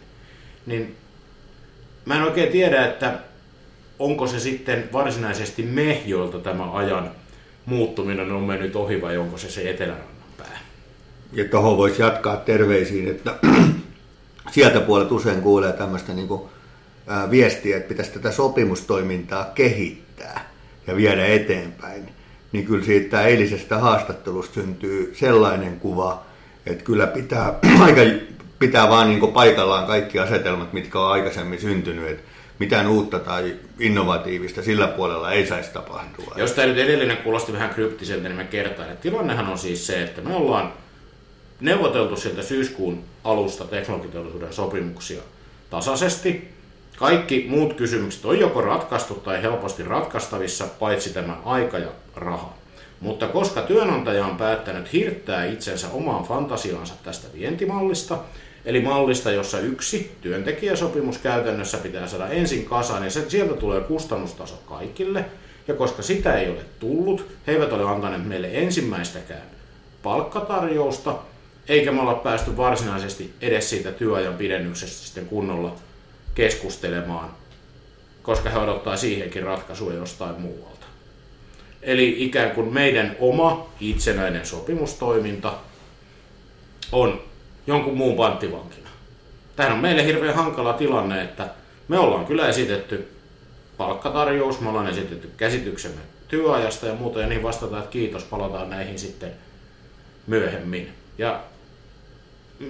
niin 0.65 0.95
mä 2.05 2.15
en 2.15 2.24
oikein 2.24 2.51
tiedä, 2.51 2.85
että 2.85 3.19
onko 4.00 4.27
se 4.27 4.39
sitten 4.39 4.89
varsinaisesti 4.93 5.63
me, 5.63 6.01
joilta 6.05 6.39
tämä 6.39 6.71
ajan 6.71 7.12
muuttuminen 7.65 8.31
on 8.31 8.43
mennyt 8.43 8.75
ohi 8.75 9.01
vai 9.01 9.17
onko 9.17 9.38
se 9.38 9.50
se 9.50 9.69
etelärannan 9.69 10.14
ja 11.34 11.46
tuohon 11.46 11.77
voisi 11.77 12.01
jatkaa 12.01 12.38
terveisiin, 12.38 13.08
että 13.08 13.36
sieltä 14.53 14.79
puolelta 14.79 15.15
usein 15.15 15.41
kuulee 15.41 15.74
tämmöistä 15.74 16.13
niin 16.13 16.27
kuin, 16.27 16.41
ää, 17.08 17.32
viestiä, 17.32 17.77
että 17.77 17.89
pitäisi 17.89 18.12
tätä 18.12 18.32
sopimustoimintaa 18.32 19.46
kehittää 19.55 20.50
ja 20.88 20.96
viedä 20.96 21.25
eteenpäin. 21.25 22.10
Niin 22.51 22.65
kyllä 22.65 22.86
siitä 22.86 23.22
eilisestä 23.22 23.77
haastattelusta 23.77 24.53
syntyy 24.53 25.13
sellainen 25.15 25.79
kuva, 25.79 26.24
että 26.65 26.84
kyllä 26.84 27.08
pitää, 27.08 27.53
aika, 27.86 28.01
pitää 28.60 28.89
vaan 28.89 29.10
niin 29.10 29.34
paikallaan 29.34 29.88
kaikki 29.88 30.20
asetelmat, 30.20 30.74
mitkä 30.74 31.00
on 31.00 31.12
aikaisemmin 31.12 31.62
syntynyt. 31.62 32.10
Että 32.10 32.24
mitään 32.60 32.88
uutta 32.88 33.20
tai 33.20 33.55
innovatiivista 33.79 34.63
sillä 34.63 34.88
puolella 34.88 35.32
ei 35.32 35.48
saisi 35.48 35.74
tapahtua. 35.74 36.34
Jos 36.36 36.51
tämä 36.51 36.67
nyt 36.67 36.77
edellinen 36.77 37.17
kuulosti 37.17 37.53
vähän 37.53 37.70
kryptiseltä, 37.70 38.24
niin 38.24 38.36
mä 38.36 38.44
kertaan, 38.44 38.89
että 38.89 39.01
tilannehan 39.01 39.48
on 39.48 39.58
siis 39.58 39.88
se, 39.88 40.03
että 40.03 40.22
me 40.22 40.36
ollaan 40.36 40.74
neuvoteltu 41.65 42.15
sieltä 42.15 42.43
syyskuun 42.43 43.03
alusta 43.24 43.65
teknologiteollisuuden 43.65 44.53
sopimuksia 44.53 45.22
tasaisesti. 45.69 46.55
Kaikki 46.98 47.45
muut 47.50 47.74
kysymykset 47.74 48.25
on 48.25 48.39
joko 48.39 48.62
ratkaistu 48.62 49.13
tai 49.13 49.41
helposti 49.41 49.84
ratkaistavissa, 49.84 50.67
paitsi 50.79 51.13
tämä 51.13 51.38
aika 51.45 51.77
ja 51.77 51.89
raha. 52.15 52.53
Mutta 53.00 53.27
koska 53.27 53.62
työnantaja 53.62 54.25
on 54.25 54.38
päättänyt 54.38 54.93
hirttää 54.93 55.45
itsensä 55.45 55.88
omaan 55.89 56.24
fantasiaansa 56.24 56.93
tästä 57.03 57.27
vientimallista, 57.34 58.17
eli 58.65 58.81
mallista, 58.81 59.31
jossa 59.31 59.60
yksi 59.60 60.12
työntekijäsopimus 60.22 61.17
käytännössä 61.17 61.77
pitää 61.77 62.07
saada 62.07 62.27
ensin 62.27 62.65
kasaan, 62.65 63.12
se, 63.12 63.29
sieltä 63.29 63.53
tulee 63.53 63.81
kustannustaso 63.81 64.55
kaikille, 64.65 65.25
ja 65.67 65.74
koska 65.74 66.01
sitä 66.01 66.34
ei 66.34 66.50
ole 66.50 66.62
tullut, 66.79 67.25
he 67.48 67.51
eivät 67.51 67.74
ole 67.74 67.84
antaneet 67.84 68.25
meille 68.25 68.50
ensimmäistäkään 68.51 69.55
palkkatarjousta, 70.03 71.15
eikä 71.67 71.91
me 71.91 72.01
olla 72.01 72.13
päästy 72.13 72.57
varsinaisesti 72.57 73.34
edes 73.41 73.69
siitä 73.69 73.91
työajan 73.91 74.34
pidennyksestä 74.34 75.05
sitten 75.05 75.25
kunnolla 75.25 75.75
keskustelemaan, 76.36 77.29
koska 78.24 78.50
he 78.50 78.57
odottaa 78.57 78.98
siihenkin 78.98 79.43
ratkaisua 79.43 79.93
jostain 79.93 80.41
muualta. 80.41 80.86
Eli 81.81 82.15
ikään 82.24 82.51
kuin 82.51 82.74
meidän 82.74 83.15
oma 83.19 83.69
itsenäinen 83.79 84.45
sopimustoiminta 84.45 85.53
on 86.91 87.22
jonkun 87.67 87.98
muun 87.98 88.17
panttivankina. 88.17 88.89
Tähän 89.55 89.74
on 89.74 89.79
meille 89.79 90.05
hirveän 90.05 90.36
hankala 90.36 90.74
tilanne, 90.74 91.22
että 91.24 91.50
me 91.88 92.00
ollaan 92.00 92.25
kyllä 92.25 92.48
esitetty 92.48 93.07
palkkatarjous, 93.77 94.60
me 94.60 94.69
ollaan 94.69 94.88
esitetty 94.88 95.31
käsityksemme 95.38 96.01
työajasta 96.27 96.88
ja 96.88 96.93
muuta, 96.93 97.22
ja 97.22 97.27
niin 97.27 97.43
vastataan, 97.43 97.84
että 97.84 97.91
kiitos, 97.91 98.24
palataan 98.24 98.69
näihin 98.69 99.00
sitten 99.00 99.31
myöhemmin. 100.27 100.89
Ja 101.17 101.43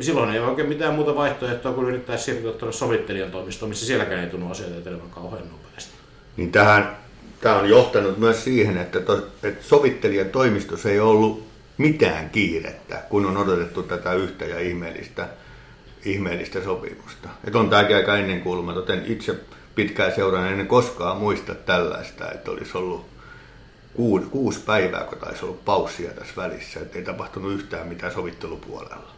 silloin 0.02 0.30
ei 0.30 0.40
ole 0.40 0.50
oikein 0.50 0.70
mitään 0.70 0.94
muuta 0.94 1.16
vaihtoehtoa 1.16 1.74
kuin 1.74 1.88
yrittää 1.88 2.18
siirtyä 2.18 2.52
tuonne 2.52 2.74
sovittelijan 2.74 3.32
toimistoon, 3.32 3.70
missä 3.70 3.86
sielläkään 3.86 4.24
ei 4.24 4.30
tunnu 4.30 4.52
asioita 4.52 4.78
etelevän 4.78 5.10
kauhean 5.10 5.50
nopeasti. 5.52 5.94
Niin 6.38 6.52
tähän, 6.52 6.98
tämä 7.42 7.60
on 7.60 7.70
johtanut 7.70 8.18
myös 8.18 8.44
siihen, 8.44 8.78
että, 8.78 9.00
to, 9.00 9.28
että 9.44 9.64
sovittelijan 9.64 10.30
toimistossa 10.30 10.90
ei 10.90 11.00
ollut 11.00 11.48
mitään 11.78 12.30
kiirettä, 12.30 12.96
kun 13.10 13.26
on 13.26 13.38
odotettu 13.38 13.84
tätä 13.84 14.14
yhtä 14.14 14.46
ja 14.46 14.60
ihmeellistä, 14.60 15.28
ihmeellistä 16.06 16.64
sopimusta. 16.64 17.30
Että 17.44 17.60
on 17.60 17.70
tämäkin 17.70 17.96
aika 17.96 18.18
ennenkuulumaton. 18.18 18.92
En 18.92 19.06
itse 19.06 19.36
pitkään 19.76 20.12
seuraan 20.16 20.60
en 20.60 20.68
koskaan 20.68 21.18
muista 21.18 21.56
tällaista, 21.56 22.32
että 22.32 22.52
olisi 22.52 22.78
ollut 22.78 23.06
kuusi, 23.94 24.26
kuusi 24.26 24.60
päivää, 24.60 25.04
kun 25.04 25.18
taisi 25.18 25.46
olla 25.46 25.58
paussia 25.66 26.12
tässä 26.12 26.34
välissä, 26.38 26.80
että 26.80 26.98
ei 26.98 27.06
tapahtunut 27.06 27.54
yhtään 27.54 27.88
mitään 27.88 28.14
sovittelupuolella. 28.14 29.16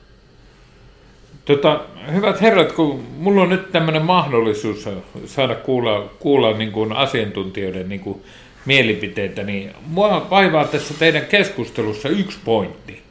Tota, 1.46 1.82
hyvät 2.14 2.42
herrat, 2.42 2.72
kun 2.72 3.04
mulla 3.18 3.42
on 3.42 3.50
nyt 3.50 3.72
tämmöinen 3.72 4.02
mahdollisuus 4.02 4.90
saada 5.26 5.56
kuulla, 5.56 6.10
kuulla 6.20 6.58
niin 6.58 6.72
kuin 6.72 6.94
asiantuntijoiden 6.94 7.90
niin 7.90 8.02
kuin 8.02 8.22
mielipiteitä, 8.66 9.44
niin 9.44 9.72
mua 9.88 10.28
vaivaa 10.30 10.66
tässä 10.66 10.94
teidän 11.00 11.26
keskustelussa 11.26 12.10
yksi 12.10 12.40
pointti. 12.46 13.02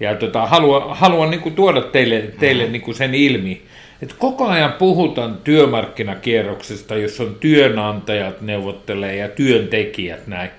Ja 0.00 0.14
tota, 0.14 0.46
haluan, 0.46 0.96
haluan 0.96 1.30
niin 1.30 1.40
kuin 1.40 1.54
tuoda 1.54 1.80
teille, 1.80 2.24
teille 2.40 2.62
mm-hmm. 2.62 2.72
niin 2.72 2.82
kuin 2.82 2.94
sen 2.94 3.14
ilmi, 3.14 3.62
että 4.02 4.14
koko 4.18 4.46
ajan 4.46 4.72
puhutaan 4.72 5.38
työmarkkinakierroksesta, 5.44 6.96
jos 6.96 7.20
on 7.20 7.36
työnantajat 7.40 8.40
neuvottelee 8.40 9.16
ja 9.16 9.28
työntekijät 9.28 10.26
näin. 10.26 10.50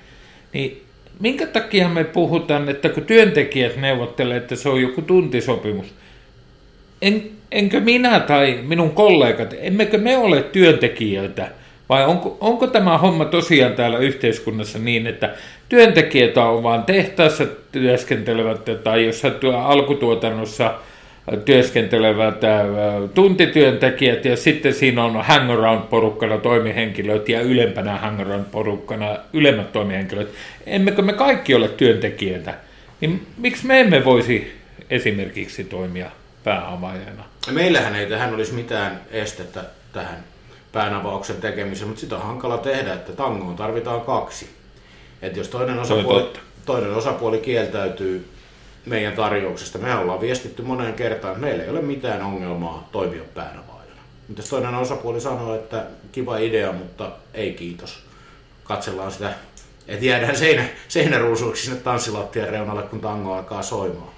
Niin 0.53 0.83
minkä 1.19 1.47
takia 1.47 1.89
me 1.89 2.03
puhutaan, 2.03 2.69
että 2.69 2.89
kun 2.89 3.03
työntekijät 3.03 3.77
neuvottelee, 3.77 4.37
että 4.37 4.55
se 4.55 4.69
on 4.69 4.81
joku 4.81 5.01
tuntisopimus, 5.01 5.93
en, 7.01 7.23
enkö 7.51 7.79
minä 7.79 8.19
tai 8.19 8.59
minun 8.67 8.91
kollegat, 8.91 9.55
emmekö 9.59 9.97
me 9.97 10.17
ole 10.17 10.41
työntekijöitä, 10.41 11.49
vai 11.89 12.05
onko, 12.05 12.37
onko 12.41 12.67
tämä 12.67 12.97
homma 12.97 13.25
tosiaan 13.25 13.73
täällä 13.73 13.97
yhteiskunnassa 13.97 14.79
niin, 14.79 15.07
että 15.07 15.33
työntekijät 15.69 16.37
on 16.37 16.63
vain 16.63 16.83
tehtaassa 16.83 17.45
työskentelevät 17.71 18.83
tai 18.83 19.05
jossain 19.05 19.33
työ, 19.33 19.57
alkutuotannossa 19.57 20.73
työskentelevät 21.45 22.43
äh, 22.43 22.65
tuntityöntekijät 23.13 24.25
ja 24.25 24.37
sitten 24.37 24.73
siinä 24.73 25.03
on 25.03 25.23
hangaround-porukkana 25.23 26.37
toimihenkilöt 26.37 27.29
ja 27.29 27.41
ylempänä 27.41 27.97
hangaround-porukkana 27.97 29.17
ylemmät 29.33 29.71
toimihenkilöt. 29.71 30.33
Emmekö 30.65 31.01
me 31.01 31.13
kaikki 31.13 31.55
ole 31.55 31.67
työntekijöitä? 31.67 32.53
Niin 33.01 33.21
miksi 33.37 33.67
me 33.67 33.79
emme 33.79 34.05
voisi 34.05 34.53
esimerkiksi 34.89 35.63
toimia 35.63 36.11
pääavaajana? 36.47 37.23
Meillähän 37.51 37.95
ei 37.95 38.09
tähän 38.09 38.33
olisi 38.33 38.53
mitään 38.53 39.01
estettä 39.11 39.63
tähän 39.93 40.23
päänavauksen 40.71 41.35
tekemiseen, 41.35 41.87
mutta 41.87 42.01
sitä 42.01 42.15
on 42.15 42.21
hankala 42.21 42.57
tehdä, 42.57 42.93
että 42.93 43.11
tangoon 43.11 43.55
tarvitaan 43.55 44.01
kaksi. 44.01 44.49
Et 45.21 45.37
jos 45.37 45.47
toinen 45.47 45.79
osapuoli, 45.79 46.33
toinen 46.65 46.93
osapuoli 46.93 47.37
kieltäytyy 47.37 48.29
meidän 48.85 49.13
tarjouksesta, 49.13 49.77
me 49.77 49.95
ollaan 49.95 50.21
viestitty 50.21 50.61
moneen 50.61 50.93
kertaan, 50.93 51.33
että 51.33 51.45
meillä 51.45 51.63
ei 51.63 51.69
ole 51.69 51.81
mitään 51.81 52.21
ongelmaa 52.21 52.89
toimia 52.91 53.23
päänavaajana. 53.35 54.01
Mutta 54.27 54.41
jos 54.41 54.49
toinen 54.49 54.75
osapuoli 54.75 55.21
sanoo, 55.21 55.55
että 55.55 55.83
kiva 56.11 56.37
idea, 56.37 56.71
mutta 56.71 57.11
ei 57.33 57.53
kiitos, 57.53 58.03
katsellaan 58.63 59.11
sitä, 59.11 59.33
että 59.87 60.05
jäädään 60.05 60.35
seinä, 60.35 60.63
seinäruusuiksi 60.87 61.65
sinne 61.65 61.79
tanssilattian 61.81 62.49
reunalle, 62.49 62.83
kun 62.83 63.01
tango 63.01 63.33
alkaa 63.33 63.61
soimaan. 63.61 64.16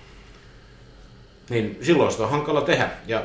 Niin 1.50 1.78
silloin 1.82 2.12
sitä 2.12 2.24
on 2.24 2.30
hankala 2.30 2.62
tehdä. 2.62 2.90
Ja 3.08 3.24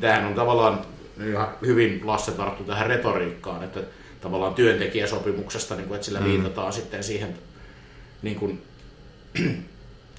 tämähän 0.00 0.24
on 0.24 0.34
tavallaan 0.34 0.86
ihan 1.28 1.48
hyvin 1.66 2.00
Lasse 2.04 2.32
tarttu 2.32 2.64
tähän 2.64 2.86
retoriikkaan, 2.86 3.64
että 3.64 3.80
tavallaan 4.20 4.54
työntekijäsopimuksesta, 4.54 5.76
niin 5.76 5.88
kuin, 5.88 5.94
että 5.94 6.04
sillä 6.04 6.20
mm. 6.20 6.26
viitataan 6.26 6.72
sitten 6.72 7.04
siihen 7.04 7.34
niin 8.22 8.36
kuin, 8.36 8.62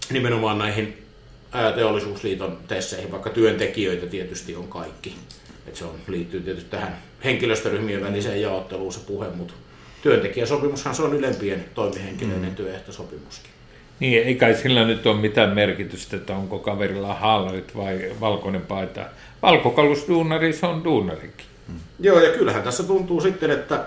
nimenomaan 0.09 0.57
näihin 0.57 0.97
teollisuusliiton 1.75 2.57
tesseihin, 2.67 3.11
vaikka 3.11 3.29
työntekijöitä 3.29 4.07
tietysti 4.07 4.55
on 4.55 4.67
kaikki. 4.67 5.15
että 5.67 5.79
se 5.79 5.85
on, 5.85 5.95
liittyy 6.07 6.41
tietysti 6.41 6.69
tähän 6.69 6.97
henkilöstöryhmien 7.23 8.01
väliseen 8.01 8.41
jaotteluun 8.41 8.93
se 8.93 8.99
puhe, 8.99 9.29
mutta 9.29 9.53
työntekijäsopimushan 10.01 10.95
se 10.95 11.01
on 11.01 11.13
ylempien 11.13 11.65
toimihenkilöiden 11.75 12.49
mm. 12.49 12.55
työehtosopimuskin. 12.55 13.51
Niin, 14.03 14.23
ei 14.23 14.35
kai 14.35 14.55
sillä 14.55 14.85
nyt 14.85 15.07
ole 15.07 15.21
mitään 15.21 15.49
merkitystä, 15.49 16.15
että 16.15 16.35
onko 16.35 16.59
kaverilla 16.59 17.13
haalarit 17.13 17.75
vai 17.75 18.11
valkoinen 18.19 18.61
paita. 18.61 19.01
Valkokalusduunari, 19.41 20.53
se 20.53 20.65
on 20.65 20.83
duunarikin. 20.83 21.45
Hmm. 21.67 21.79
Joo, 21.99 22.19
ja 22.19 22.37
kyllähän 22.37 22.63
tässä 22.63 22.83
tuntuu 22.83 23.21
sitten, 23.21 23.51
että 23.51 23.85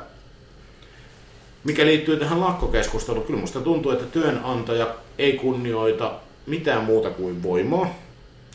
mikä 1.65 1.87
liittyy 1.87 2.17
tähän 2.17 2.41
lakkokeskusteluun, 2.41 3.27
kyllä 3.27 3.37
minusta 3.37 3.61
tuntuu, 3.61 3.93
että 3.93 4.05
työnantaja 4.05 4.95
ei 5.19 5.33
kunnioita 5.33 6.13
mitään 6.47 6.85
muuta 6.85 7.11
kuin 7.11 7.43
voimaa, 7.43 7.95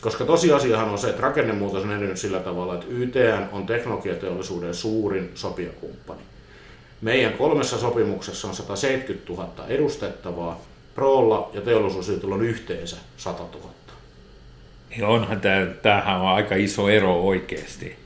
koska 0.00 0.24
tosiasiahan 0.24 0.88
on 0.88 0.98
se, 0.98 1.08
että 1.08 1.22
rakennemuutos 1.22 1.84
on 1.84 1.92
edennyt 1.92 2.18
sillä 2.18 2.40
tavalla, 2.40 2.74
että 2.74 2.86
YTN 2.90 3.44
on 3.52 3.66
teknologiateollisuuden 3.66 4.74
suurin 4.74 5.30
sopijakumppani. 5.34 6.22
Meidän 7.00 7.32
kolmessa 7.32 7.78
sopimuksessa 7.78 8.48
on 8.48 8.54
170 8.54 9.32
000 9.32 9.48
edustettavaa, 9.68 10.71
Prolla 10.94 11.50
ja 11.52 11.60
teollisuusliitolla 11.60 12.34
on 12.34 12.44
yhteensä 12.44 12.96
100 13.16 13.42
000. 13.42 13.72
Niin 14.90 15.04
onhan 15.04 15.40
tämä, 15.40 15.66
tämähän 15.66 16.20
on 16.20 16.28
aika 16.28 16.54
iso 16.54 16.88
ero 16.88 17.22
oikeasti. 17.22 17.96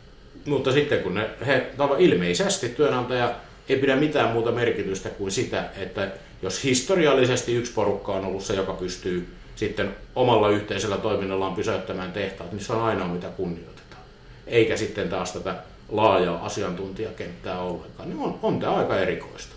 Mutta 0.45 0.73
sitten 0.73 1.03
kun 1.03 1.15
ne, 1.15 1.31
he 1.47 1.67
ilmeisesti 1.99 2.69
työnantaja 2.69 3.35
ei 3.69 3.77
pidä 3.77 3.97
mitään 3.97 4.33
muuta 4.33 4.53
merkitystä 4.53 5.09
kuin 5.09 5.31
sitä, 5.31 5.65
että 5.77 6.11
jos 6.43 6.65
historiallisesti 6.65 7.55
yksi 7.55 7.73
porukka 7.73 8.13
on 8.13 8.25
ollut 8.25 8.45
se, 8.45 8.55
joka 8.55 8.73
pystyy 8.73 9.29
sitten 9.57 9.97
omalla 10.15 10.49
yhteisellä 10.49 10.97
toiminnallaan 10.97 11.55
pysäyttämään 11.55 12.13
tehtaat, 12.13 12.53
niin 12.53 12.65
se 12.65 12.73
on 12.73 12.83
ainoa 12.83 13.09
mitä 13.09 13.29
kunnioitetaan. 13.29 14.03
Eikä 14.47 14.77
sitten 14.77 15.09
taas 15.09 15.33
tätä 15.33 15.55
laajaa 15.89 16.47
asiantuntijakenttää 16.47 17.59
ollenkaan. 17.59 18.09
Niin 18.09 18.19
on, 18.19 18.39
on 18.43 18.61
tämä 18.61 18.75
aika 18.75 18.99
erikoista. 18.99 19.55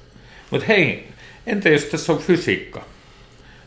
Mutta 0.50 0.65
hei, 0.65 1.07
entä 1.48 1.69
jos 1.69 1.83
tässä 1.83 2.13
on 2.13 2.19
fysiikka? 2.19 2.86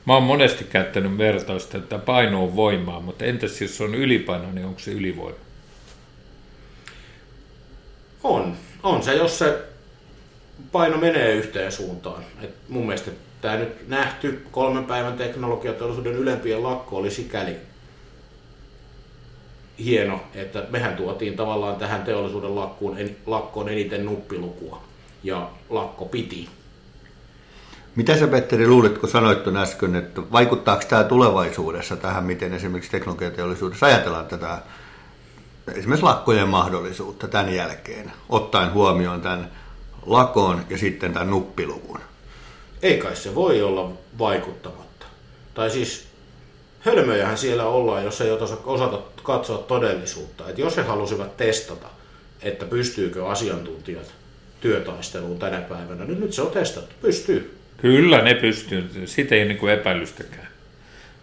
Mä 0.05 0.15
oon 0.15 0.23
monesti 0.23 0.65
käyttänyt 0.65 1.19
vertausta, 1.19 1.79
että 1.79 1.99
paino 1.99 2.45
on 2.45 2.57
voimaa, 2.57 3.01
mutta 3.01 3.25
entäs 3.25 3.63
jos 3.63 3.81
on 3.81 3.95
ylipaino, 3.95 4.53
niin 4.53 4.67
onko 4.67 4.81
se 4.81 4.91
ylivoima? 4.91 5.39
On. 8.25 8.57
On 8.83 9.03
se, 9.03 9.15
jos 9.15 9.39
se 9.39 9.59
paino 10.73 10.97
menee 10.97 11.35
yhteen 11.35 11.73
suuntaan. 11.73 12.25
Et 12.43 12.55
mun 12.69 12.87
mielestä 12.87 13.11
tämä 13.41 13.57
nyt 13.57 13.89
nähty 13.89 14.47
kolmen 14.51 14.85
päivän 14.85 15.13
teknologiateollisuuden 15.13 16.13
ylempien 16.13 16.63
lakko 16.63 16.97
oli 16.97 17.11
sikäli 17.11 17.57
hieno, 19.79 20.21
että 20.35 20.67
mehän 20.71 20.97
tuotiin 20.97 21.37
tavallaan 21.37 21.77
tähän 21.77 22.03
teollisuuden 22.03 22.57
lakkoon, 22.57 22.99
en, 22.99 23.17
lakkoon 23.27 23.69
eniten 23.69 24.05
nuppilukua. 24.05 24.83
Ja 25.23 25.51
lakko 25.71 26.05
piti. 26.05 26.49
Mitä 27.97 28.19
sä 28.19 28.27
Petteri 28.27 28.69
luulit, 28.69 28.99
kun 28.99 29.09
sanoit 29.09 29.45
tuon 29.45 29.57
äsken, 29.57 29.97
että 29.97 30.23
vaikuttaako 30.33 30.83
tämä 30.89 31.05
tulevaisuudessa 31.05 31.97
tähän, 31.97 32.25
miten 32.25 32.55
esimerkiksi 32.55 32.91
teknologiateollisuudessa 32.91 33.87
ajatellaan 33.87 34.27
tätä 34.27 34.59
esimerkiksi 35.75 36.05
lakkojen 36.05 36.49
mahdollisuutta 36.49 37.29
tämän 37.29 37.55
jälkeen, 37.55 38.13
ottaen 38.29 38.73
huomioon 38.73 39.21
tämän 39.21 39.51
lakon 40.07 40.65
ja 40.71 40.79
sitten 40.79 41.13
tämän 41.13 41.31
nuppiluvun? 41.31 42.01
Ei 42.83 42.99
kai 42.99 43.17
se 43.17 43.35
voi 43.35 43.63
olla 43.63 43.93
vaikuttamatta. 44.19 45.07
Tai 45.55 45.71
siis 45.71 46.07
hölmöjähän 46.81 47.39
siellä 47.39 47.67
ollaan, 47.67 48.05
jos 48.05 48.21
ei 48.21 48.31
osata 48.65 48.99
katsoa 49.23 49.59
todellisuutta. 49.59 50.49
Että 50.49 50.61
jos 50.61 50.77
he 50.77 50.83
halusivat 50.83 51.37
testata, 51.37 51.89
että 52.43 52.65
pystyykö 52.65 53.29
asiantuntijat 53.29 54.15
työtaisteluun 54.61 55.39
tänä 55.39 55.61
päivänä, 55.61 56.05
niin 56.05 56.21
nyt 56.21 56.33
se 56.33 56.43
on 56.43 56.51
testattu. 56.51 56.95
Pystyy. 57.01 57.62
Kyllä 57.83 58.23
ne 58.23 58.35
pystyy, 58.35 58.91
siitä 59.05 59.35
ei 59.35 59.43
ole 59.43 59.53
niin 59.53 59.69
epäilystäkään. 59.69 60.49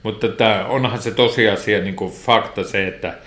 Mutta 0.03 0.27
tämä, 0.27 0.65
onhan 0.65 1.01
se 1.01 1.11
tosiasia, 1.11 1.81
niin 1.81 1.95
kuin 1.95 2.11
fakta 2.11 2.63
se, 2.63 2.87
että 2.87 3.17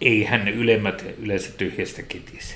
eihän 0.00 0.48
ylemmät 0.48 1.04
yleensä 1.22 1.50
tyhjästä 1.56 2.02
kitisi. 2.02 2.54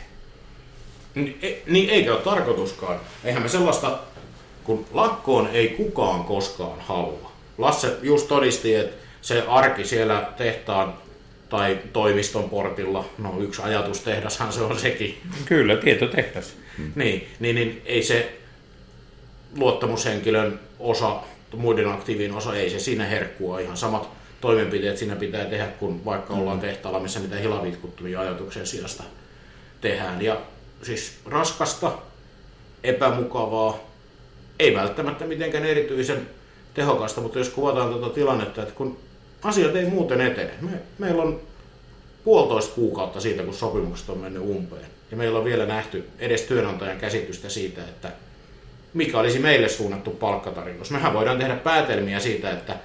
Niin, 1.14 1.38
e, 1.42 1.52
niin 1.66 1.90
eikä 1.90 2.12
ole 2.12 2.20
tarkoituskaan. 2.20 3.00
Eihän 3.24 3.42
me 3.42 3.48
sellaista, 3.48 3.98
kun 4.64 4.86
lakkoon 4.92 5.48
ei 5.52 5.68
kukaan 5.68 6.24
koskaan 6.24 6.80
halua. 6.80 7.32
Lasse 7.58 7.96
just 8.02 8.28
todisti, 8.28 8.74
että 8.74 8.96
se 9.20 9.44
arki 9.48 9.84
siellä 9.84 10.28
tehtaan 10.36 10.94
tai 11.48 11.78
toimiston 11.92 12.50
portilla, 12.50 13.04
no 13.18 13.40
yksi 13.40 13.62
ajatustehdashan 13.62 14.52
se 14.52 14.60
on 14.60 14.78
sekin. 14.78 15.18
Kyllä, 15.44 15.76
tietotehdas. 15.76 16.56
Hmm. 16.78 16.92
Niin, 16.94 17.28
niin, 17.40 17.54
niin 17.54 17.82
ei 17.84 18.02
se 18.02 18.32
luottamushenkilön 19.56 20.60
osa, 20.78 21.20
muiden 21.56 21.88
aktiivin 21.88 22.34
osa, 22.34 22.56
ei 22.56 22.70
se 22.70 22.78
siinä 22.78 23.04
herkkua. 23.04 23.58
Ihan 23.58 23.76
samat 23.76 24.08
toimenpiteet 24.40 24.98
siinä 24.98 25.16
pitää 25.16 25.44
tehdä, 25.44 25.66
kun 25.66 26.04
vaikka 26.04 26.34
ollaan 26.34 26.60
tehtaalla, 26.60 27.00
missä 27.00 27.20
mitä 27.20 27.36
hilavitkuttumia 27.36 28.20
ajatuksen 28.20 28.66
sijasta 28.66 29.02
tehdään. 29.80 30.22
Ja 30.22 30.40
siis 30.82 31.18
raskasta, 31.26 31.92
epämukavaa, 32.84 33.78
ei 34.58 34.74
välttämättä 34.74 35.24
mitenkään 35.24 35.64
erityisen 35.64 36.28
tehokasta, 36.74 37.20
mutta 37.20 37.38
jos 37.38 37.48
kuvataan 37.48 37.90
tuota 37.90 38.14
tilannetta, 38.14 38.62
että 38.62 38.74
kun 38.74 38.98
asiat 39.42 39.76
ei 39.76 39.86
muuten 39.86 40.20
etene, 40.20 40.50
me, 40.60 40.70
meillä 40.98 41.22
on 41.22 41.40
puolitoista 42.24 42.74
kuukautta 42.74 43.20
siitä, 43.20 43.42
kun 43.42 43.54
sopimukset 43.54 44.08
on 44.08 44.18
mennyt 44.18 44.42
umpeen, 44.42 44.86
ja 45.10 45.16
meillä 45.16 45.38
on 45.38 45.44
vielä 45.44 45.66
nähty 45.66 46.08
edes 46.18 46.42
työnantajan 46.42 46.98
käsitystä 46.98 47.48
siitä, 47.48 47.84
että 47.84 48.12
mikä 48.94 49.18
olisi 49.18 49.38
meille 49.38 49.68
suunnattu 49.68 50.10
palkkatarjous. 50.10 50.90
Mehän 50.90 51.12
voidaan 51.14 51.38
tehdä 51.38 51.56
päätelmiä 51.56 52.20
siitä, 52.20 52.50
että 52.50 52.76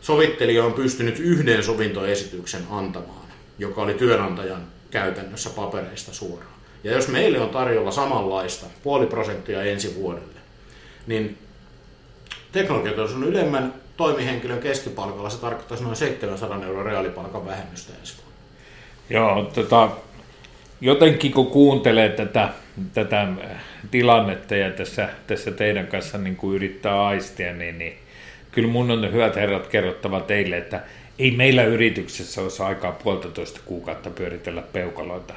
sovittelija 0.00 0.64
on 0.64 0.72
pystynyt 0.72 1.18
yhden 1.18 1.64
sovintoesityksen 1.64 2.62
antamaan, 2.70 3.26
joka 3.58 3.82
oli 3.82 3.94
työnantajan 3.94 4.62
käytännössä 4.90 5.50
papereista 5.50 6.12
suoraan. 6.12 6.60
Ja 6.84 6.92
jos 6.92 7.08
meille 7.08 7.40
on 7.40 7.48
tarjolla 7.48 7.90
samanlaista, 7.90 8.66
puoli 8.82 9.06
prosenttia 9.06 9.62
ensi 9.62 9.94
vuodelle, 9.94 10.40
niin 11.06 11.38
teknologiateollisuuden 12.52 13.28
ylemmän 13.28 13.74
toimihenkilön 13.96 14.58
keskipalkalla 14.58 15.30
se 15.30 15.40
tarkoittaisi 15.40 15.84
noin 15.84 15.96
700 15.96 16.64
euron 16.64 16.84
reaalipalkan 16.84 17.46
vähennystä 17.46 17.92
ensi 18.00 18.14
vuonna. 18.16 18.30
Joo, 19.10 19.50
tota, 19.54 19.90
jotenkin 20.80 21.32
kun 21.32 21.46
kuuntelee 21.46 22.08
tätä, 22.08 22.48
tätä 22.94 23.28
tilannetta 23.90 24.56
ja 24.56 24.70
tässä, 24.70 25.08
tässä 25.26 25.50
teidän 25.50 25.86
kanssa 25.86 26.18
niin 26.18 26.36
kuin 26.36 26.56
yrittää 26.56 27.06
aistia, 27.06 27.52
niin, 27.52 27.78
niin 27.78 27.98
kyllä 28.52 28.68
mun 28.68 28.90
on 28.90 29.12
hyvät 29.12 29.36
herrat 29.36 29.66
kerrottava 29.66 30.20
teille, 30.20 30.56
että 30.56 30.80
ei 31.18 31.30
meillä 31.30 31.64
yrityksessä 31.64 32.42
olisi 32.42 32.62
aikaa 32.62 32.92
puolitoista 32.92 33.60
kuukautta 33.64 34.10
pyöritellä 34.10 34.62
peukaloita. 34.62 35.34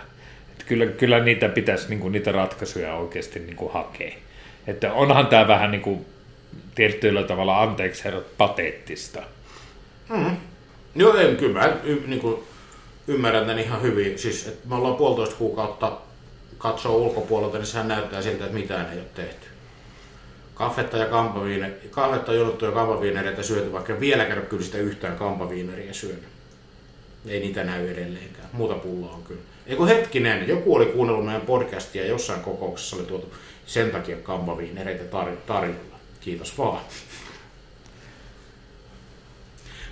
Että 0.51 0.65
kyllä, 0.65 0.85
kyllä 0.85 1.19
niitä 1.19 1.49
pitäisi 1.49 1.89
niin 1.89 1.99
kuin, 1.99 2.11
niitä 2.11 2.31
ratkaisuja 2.31 2.95
oikeasti 2.95 3.39
niin 3.39 3.55
kuin, 3.55 3.73
hakea. 3.73 4.11
Että 4.67 4.93
onhan 4.93 5.27
tämä 5.27 5.47
vähän 5.47 5.71
niin 5.71 5.81
kuin, 5.81 6.05
tietyllä 6.75 7.23
tavalla 7.23 7.61
anteeksi 7.61 8.03
herrat 8.03 8.37
pateettista. 8.37 9.23
Mm. 10.09 10.37
Joo, 10.95 11.17
en, 11.17 11.37
kyllä 11.37 11.59
mä 11.59 11.73
niin 12.07 12.19
kuin, 12.19 12.43
ymmärrän 13.07 13.45
tämän 13.45 13.59
ihan 13.59 13.81
hyvin. 13.81 14.19
Siis, 14.19 14.47
että 14.47 14.67
me 14.67 14.75
ollaan 14.75 14.95
puolitoista 14.95 15.35
kuukautta 15.35 15.97
katsoa 16.57 16.95
ulkopuolelta, 16.95 17.57
niin 17.57 17.65
sehän 17.65 17.87
näyttää 17.87 18.21
siltä, 18.21 18.45
että 18.45 18.57
mitään 18.57 18.91
ei 18.91 18.97
ole 18.97 19.07
tehty. 19.15 19.47
Kaffetta 20.55 20.97
ja 20.97 21.05
kampaviine, 21.05 21.71
kaffetta, 21.91 22.33
jonottuja 22.33 22.71
kampaviinereitä 22.71 23.43
syöty, 23.43 23.73
vaikka 23.73 23.99
vieläkään 23.99 24.45
kyllä 24.45 24.63
sitä 24.63 24.77
yhtään 24.77 25.17
kampaviineriä 25.17 25.93
syönyt. 25.93 26.33
Ei 27.27 27.39
niitä 27.39 27.63
näy 27.63 27.89
edelleenkään. 27.91 28.49
Muuta 28.53 28.73
pulloa 28.73 29.11
on 29.11 29.23
kyllä. 29.23 29.41
Eikö 29.67 29.85
hetkinen, 29.85 30.47
joku 30.47 30.75
oli 30.75 30.85
kuunnellut 30.85 31.25
meidän 31.25 31.41
podcastia 31.41 32.05
jossain 32.05 32.41
kokouksessa 32.41 32.95
oli 32.95 33.05
tuotu 33.05 33.33
sen 33.65 33.91
takia 33.91 34.17
kampaviinereitä 34.17 35.03
tar- 35.03 35.37
tarjolla. 35.47 35.99
Kiitos 36.21 36.57
vaan. 36.57 36.81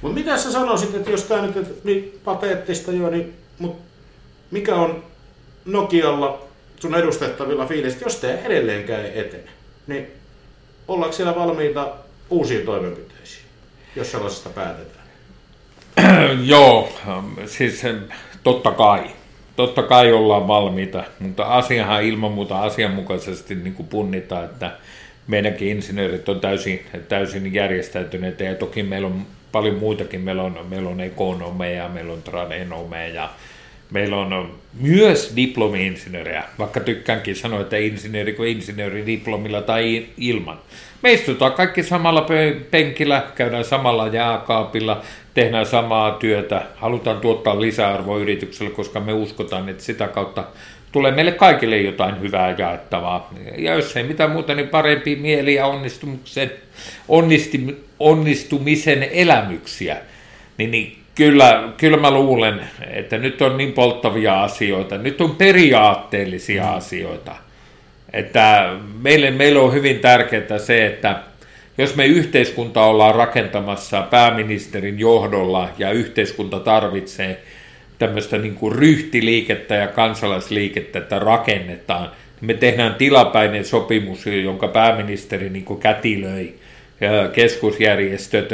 Mutta 0.02 0.20
mitä 0.20 0.38
sä 0.38 0.52
sanoisit, 0.52 0.96
että 0.96 1.12
jos 1.12 1.24
tämä 1.24 1.42
nyt 1.42 1.84
niin 1.84 2.20
pateettista 2.26 2.92
jo, 2.92 3.10
niin 3.10 3.34
mut 3.60 3.82
mikä 4.52 4.76
on 4.76 5.04
Nokialla 5.66 6.42
sun 6.80 6.96
edustettavilla 6.96 7.66
fiilis, 7.66 8.02
jos 8.02 8.16
te 8.16 8.40
edelleenkään 8.46 9.06
etene, 9.06 9.44
niin 9.88 10.08
ollaanko 10.88 11.16
siellä 11.16 11.36
valmiita 11.36 11.88
uusiin 12.30 12.66
toimenpiteisiin, 12.66 13.46
jos 13.96 14.12
sellaisesta 14.12 14.50
päätetään? 14.50 15.02
Joo, 16.44 16.90
siis 17.46 17.84
totta 18.44 18.72
kai. 18.72 19.04
Totta 19.56 19.84
kai 19.84 20.12
ollaan 20.12 20.48
valmiita, 20.48 21.04
mutta 21.20 21.44
asiahan 21.44 22.04
ilman 22.04 22.32
muuta 22.32 22.62
asianmukaisesti 22.62 23.56
niin 23.56 23.74
kuin 23.74 23.88
punnitaan, 23.88 24.46
että 24.46 24.72
meidänkin 25.28 25.68
insinöörit 25.68 26.30
on 26.30 26.40
täysin, 26.40 26.86
täysin 27.10 27.54
järjestäytyneet 27.54 28.40
ja 28.40 28.56
toki 28.56 28.84
meillä 28.84 29.08
on 29.08 29.26
paljon 29.52 29.76
muitakin. 29.76 30.22
Meillä 30.22 30.44
on, 30.44 30.60
meillä 30.70 30.90
on 30.90 31.02
ekonomeja, 31.02 31.90
meillä 31.90 32.14
on 32.14 32.22
tradenomeja, 32.22 33.30
meillä 33.92 34.18
on 34.18 34.52
myös 34.80 35.34
diplomi-insinöörejä, 35.36 36.44
vaikka 36.60 36.80
tykkäänkin 36.80 37.36
sanoa, 37.36 37.62
että 37.62 37.78
insinööri 37.78 38.34
kuin 38.34 38.50
insinööri 38.50 39.06
diplomilla 39.06 39.62
tai 39.62 40.06
ilman. 40.18 40.60
Me 41.02 41.14
istutaan 41.14 41.54
kaikki 41.54 41.84
samalla 41.84 42.26
penkillä, 42.72 43.24
käydään 43.36 43.66
samalla 43.66 44.08
jääkaapilla, 44.08 45.02
tehdään 45.34 45.66
samaa 45.66 46.12
työtä, 46.12 46.66
halutaan 46.76 47.22
tuottaa 47.22 47.62
lisäarvoa 47.62 48.18
yritykselle, 48.18 48.72
koska 48.72 49.00
me 49.00 49.14
uskotaan, 49.14 49.70
että 49.70 49.84
sitä 49.84 50.08
kautta 50.08 50.44
tulee 50.92 51.12
meille 51.12 51.32
kaikille 51.32 51.78
jotain 51.78 52.22
hyvää 52.22 52.56
jaettavaa. 52.58 53.34
Ja 53.58 53.76
jos 53.76 53.98
ei 53.98 54.04
mitään 54.04 54.32
muuta, 54.32 54.56
niin 54.56 54.68
parempi 54.68 55.16
mieli 55.16 55.54
ja 55.54 55.66
onnistumisen, 55.66 56.52
onnisti, 57.08 57.84
onnistumisen 58.00 59.04
elämyksiä. 59.04 59.98
Niin, 60.58 60.72
niin 60.72 60.98
kyllä, 61.16 61.70
kyllä 61.78 61.98
mä 61.98 62.12
luulen, 62.12 62.62
että 62.94 63.18
nyt 63.18 63.42
on 63.42 63.58
niin 63.58 63.74
polttavia 63.74 64.44
asioita, 64.44 64.98
nyt 64.98 65.22
on 65.22 65.36
periaatteellisia 65.36 66.64
mm. 66.64 66.78
asioita. 66.78 67.36
Että 68.14 68.76
meille, 69.02 69.32
meille 69.32 69.60
on 69.60 69.74
hyvin 69.74 70.00
tärkeää 70.00 70.58
se, 70.58 70.86
että 70.86 71.20
jos 71.78 71.96
me 71.96 72.06
yhteiskunta 72.06 72.84
ollaan 72.84 73.16
rakentamassa 73.16 74.02
pääministerin 74.02 75.00
johdolla 75.00 75.70
ja 75.78 75.92
yhteiskunta 75.92 76.60
tarvitsee– 76.60 77.42
tämmöistä 78.02 78.38
niin 78.38 78.56
kuin 78.56 78.76
ryhtiliikettä 78.76 79.76
ja 79.76 79.88
kansalaisliikettä, 79.88 81.00
että 81.00 81.20
rakennetaan. 81.20 82.12
Me 82.42 82.54
tehdään 82.54 82.96
tilapäinen 82.96 83.66
sopimus, 83.66 84.26
jonka 84.26 84.68
pääministeri 84.68 85.50
niin 85.50 85.66
kuin 85.66 85.80
kätilöi 85.80 86.54
keskusjärjestöt. 87.34 88.50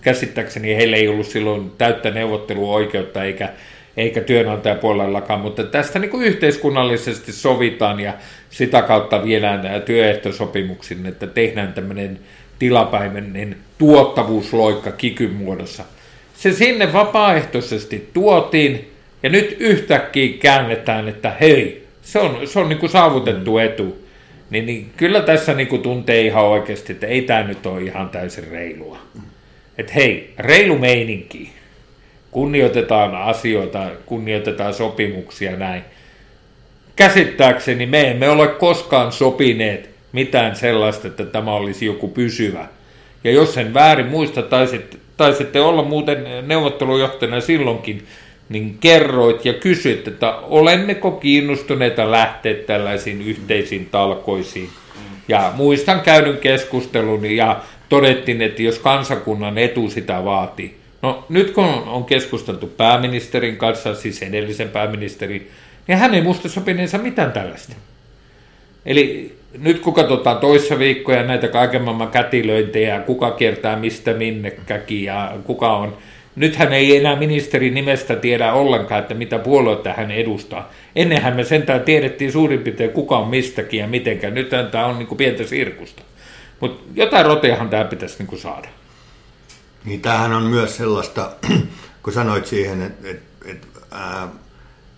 Käsittääkseni 0.00 0.76
heillä 0.76 0.96
ei 0.96 1.08
ollut 1.08 1.26
silloin 1.26 1.70
täyttä 1.78 2.10
neuvotteluoikeutta 2.10 3.24
eikä, 3.24 3.48
eikä 3.96 4.20
työnantajapuolellakaan, 4.20 5.40
mutta 5.40 5.64
tästä 5.64 5.98
niin 5.98 6.10
kuin 6.10 6.26
yhteiskunnallisesti 6.26 7.32
sovitaan 7.32 8.00
ja 8.00 8.12
sitä 8.50 8.82
kautta 8.82 9.24
viedään 9.24 9.82
työehtosopimuksin, 9.82 11.06
että 11.06 11.26
tehdään 11.26 11.72
tämmöinen 11.72 12.18
tilapäinen 12.58 13.56
tuottavuusloikka 13.78 14.92
kikyn 14.92 15.32
muodossa– 15.32 15.84
se 16.38 16.52
sinne 16.52 16.92
vapaaehtoisesti 16.92 18.08
tuotiin, 18.14 18.90
ja 19.22 19.30
nyt 19.30 19.56
yhtäkkiä 19.60 20.38
käännetään, 20.40 21.08
että 21.08 21.32
hei, 21.40 21.86
Se 22.02 22.18
on, 22.18 22.46
se 22.46 22.58
on 22.58 22.68
niin 22.68 22.78
kuin 22.78 22.90
saavutettu 22.90 23.58
etu. 23.58 24.04
Niin, 24.50 24.66
niin 24.66 24.90
kyllä 24.96 25.20
tässä 25.20 25.54
niin 25.54 25.68
kuin 25.68 25.82
tuntee 25.82 26.20
ihan 26.20 26.44
oikeasti, 26.44 26.92
että 26.92 27.06
ei 27.06 27.22
tämä 27.22 27.42
nyt 27.42 27.66
ole 27.66 27.82
ihan 27.82 28.08
täysin 28.08 28.48
reilua. 28.50 28.98
Että 29.78 29.92
hei, 29.92 30.34
reilu 30.38 30.78
meininki. 30.78 31.52
Kunnioitetaan 32.30 33.14
asioita, 33.14 33.90
kunnioitetaan 34.06 34.74
sopimuksia 34.74 35.56
näin. 35.56 35.82
Käsittääkseni 36.96 37.86
me 37.86 38.10
emme 38.10 38.28
ole 38.28 38.48
koskaan 38.48 39.12
sopineet 39.12 39.90
mitään 40.12 40.56
sellaista, 40.56 41.08
että 41.08 41.24
tämä 41.24 41.52
olisi 41.52 41.86
joku 41.86 42.08
pysyvä. 42.08 42.66
Ja 43.24 43.30
jos 43.30 43.54
sen 43.54 43.74
väärin 43.74 44.06
muista, 44.06 44.42
taisitte, 45.18 45.44
taisitte 45.44 45.60
olla 45.60 45.82
muuten 45.82 46.26
neuvottelujohtajana 46.46 47.40
silloinkin, 47.40 48.06
niin 48.48 48.78
kerroit 48.78 49.44
ja 49.44 49.54
kysyit, 49.54 50.08
että 50.08 50.36
olemmeko 50.36 51.10
kiinnostuneita 51.10 52.10
lähteä 52.10 52.54
tällaisiin 52.54 53.22
yhteisiin 53.22 53.86
talkoisiin. 53.86 54.70
Ja 55.28 55.52
muistan 55.56 56.00
käydyn 56.00 56.38
keskustelun 56.38 57.24
ja 57.24 57.60
todettiin, 57.88 58.42
että 58.42 58.62
jos 58.62 58.78
kansakunnan 58.78 59.58
etu 59.58 59.90
sitä 59.90 60.24
vaatii. 60.24 60.78
No 61.02 61.24
nyt 61.28 61.50
kun 61.50 61.64
on 61.64 62.04
keskusteltu 62.04 62.66
pääministerin 62.66 63.56
kanssa, 63.56 63.94
siis 63.94 64.22
edellisen 64.22 64.68
pääministerin, 64.68 65.50
niin 65.86 65.98
hän 65.98 66.14
ei 66.14 66.20
muista 66.20 66.48
sopineensa 66.48 66.98
mitään 66.98 67.32
tällaista. 67.32 67.76
Eli 68.86 69.37
nyt 69.58 69.80
kun 69.80 69.94
katsotaan 69.94 70.38
toissa 70.38 70.78
viikkoja 70.78 71.22
näitä 71.22 71.48
kaiken 71.48 71.82
maailman 71.82 72.10
kätilöintejä, 72.10 73.00
kuka 73.00 73.30
kiertää 73.30 73.76
mistä 73.76 74.14
minnekäkin 74.14 75.04
ja 75.04 75.32
kuka 75.44 75.76
on, 75.76 75.96
nythän 76.36 76.72
ei 76.72 76.96
enää 76.96 77.16
ministeri 77.16 77.70
nimestä 77.70 78.16
tiedä 78.16 78.52
ollenkaan, 78.52 79.00
että 79.00 79.14
mitä 79.14 79.38
puoluetta 79.38 79.92
hän 79.92 80.10
edustaa. 80.10 80.72
Ennenhän 80.96 81.36
me 81.36 81.44
sentään 81.44 81.80
tiedettiin 81.80 82.32
suurin 82.32 82.60
piirtein 82.60 82.90
kuka 82.90 83.18
on 83.18 83.28
mistäkin 83.28 83.80
ja 83.80 83.86
mitenkään. 83.86 84.34
Nyt 84.34 84.48
tämä 84.70 84.86
on 84.86 84.98
niin 84.98 85.06
kuin 85.06 85.18
pientä 85.18 85.44
sirkusta. 85.44 86.02
Mutta 86.60 86.82
jotain 86.94 87.26
roteahan 87.26 87.68
tämä 87.68 87.84
pitäisi 87.84 88.18
niin 88.18 88.26
kuin 88.26 88.40
saada. 88.40 88.68
Niin 89.84 90.00
tämähän 90.00 90.32
on 90.32 90.42
myös 90.42 90.76
sellaista, 90.76 91.30
kun 92.02 92.12
sanoit 92.12 92.46
siihen, 92.46 92.82
että 92.82 93.08
et, 93.08 93.22
et, 93.44 93.66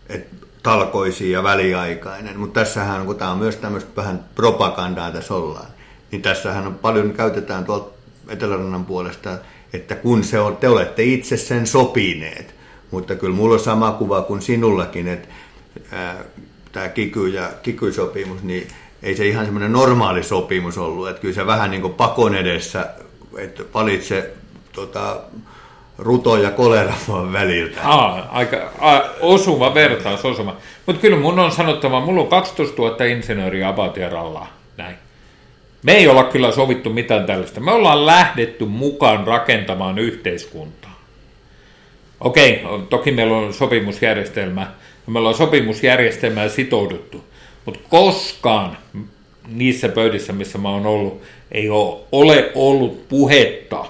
et 0.08 0.26
talkoisi 0.62 1.30
ja 1.30 1.42
väliaikainen, 1.42 2.38
mutta 2.38 2.60
tässähän, 2.60 3.06
kun 3.06 3.16
tämä 3.16 3.30
on 3.30 3.38
myös 3.38 3.56
tämmöistä 3.56 3.90
vähän 3.96 4.24
propagandaa 4.34 5.10
tässä 5.10 5.34
ollaan, 5.34 5.66
niin 6.10 6.22
tässähän 6.22 6.66
on 6.66 6.74
paljon, 6.74 7.12
käytetään 7.12 7.64
tuolta 7.64 7.90
Etelärannan 8.28 8.84
puolesta, 8.84 9.38
että 9.72 9.94
kun 9.94 10.24
se 10.24 10.40
on, 10.40 10.56
te 10.56 10.68
olette 10.68 11.02
itse 11.02 11.36
sen 11.36 11.66
sopineet, 11.66 12.54
mutta 12.90 13.14
kyllä 13.14 13.34
mulla 13.34 13.54
on 13.54 13.60
sama 13.60 13.92
kuva 13.92 14.22
kuin 14.22 14.42
sinullakin, 14.42 15.08
että 15.08 15.28
tämä 16.72 16.88
kiky 16.88 17.28
ja 17.28 17.50
kiky-sopimus, 17.62 18.42
niin 18.42 18.68
ei 19.02 19.16
se 19.16 19.26
ihan 19.26 19.44
semmoinen 19.44 19.72
normaali 19.72 20.22
sopimus 20.22 20.78
ollut, 20.78 21.08
että 21.08 21.20
kyllä 21.20 21.34
se 21.34 21.46
vähän 21.46 21.70
niin 21.70 21.82
kuin 21.82 21.94
pakon 21.94 22.34
edessä, 22.34 22.90
että 23.38 23.62
valitse 23.74 24.34
tota, 24.72 25.20
ruto 26.00 26.36
ja 26.36 26.50
kolera 26.50 26.94
väliltä. 27.32 27.80
Aa, 27.84 28.28
aika 28.30 28.72
a, 28.78 29.00
osuva 29.20 29.74
vertaus, 29.74 30.24
osuma. 30.24 30.56
Mutta 30.86 31.00
kyllä 31.00 31.16
mun 31.16 31.38
on 31.38 31.52
sanottava, 31.52 32.00
mulla 32.00 32.20
on 32.20 32.28
12 32.28 32.82
000 32.82 33.04
insinööriä 33.04 33.68
abatieralla. 33.68 34.46
Näin. 34.76 34.96
Me 35.82 35.92
ei 35.92 36.08
olla 36.08 36.24
kyllä 36.24 36.52
sovittu 36.52 36.90
mitään 36.90 37.26
tällaista. 37.26 37.60
Me 37.60 37.72
ollaan 37.72 38.06
lähdetty 38.06 38.64
mukaan 38.64 39.26
rakentamaan 39.26 39.98
yhteiskuntaa. 39.98 41.00
Okei, 42.20 42.62
toki 42.90 43.12
meillä 43.12 43.36
on 43.36 43.54
sopimusjärjestelmä, 43.54 44.66
me 45.06 45.18
ollaan 45.18 45.34
sopimusjärjestelmää 45.34 46.48
sitouduttu, 46.48 47.24
mutta 47.64 47.80
koskaan 47.88 48.76
niissä 49.48 49.88
pöydissä, 49.88 50.32
missä 50.32 50.58
mä 50.58 50.68
oon 50.68 50.86
ollut, 50.86 51.22
ei 51.52 51.70
ole 52.12 52.50
ollut 52.54 53.08
puhetta 53.08 53.84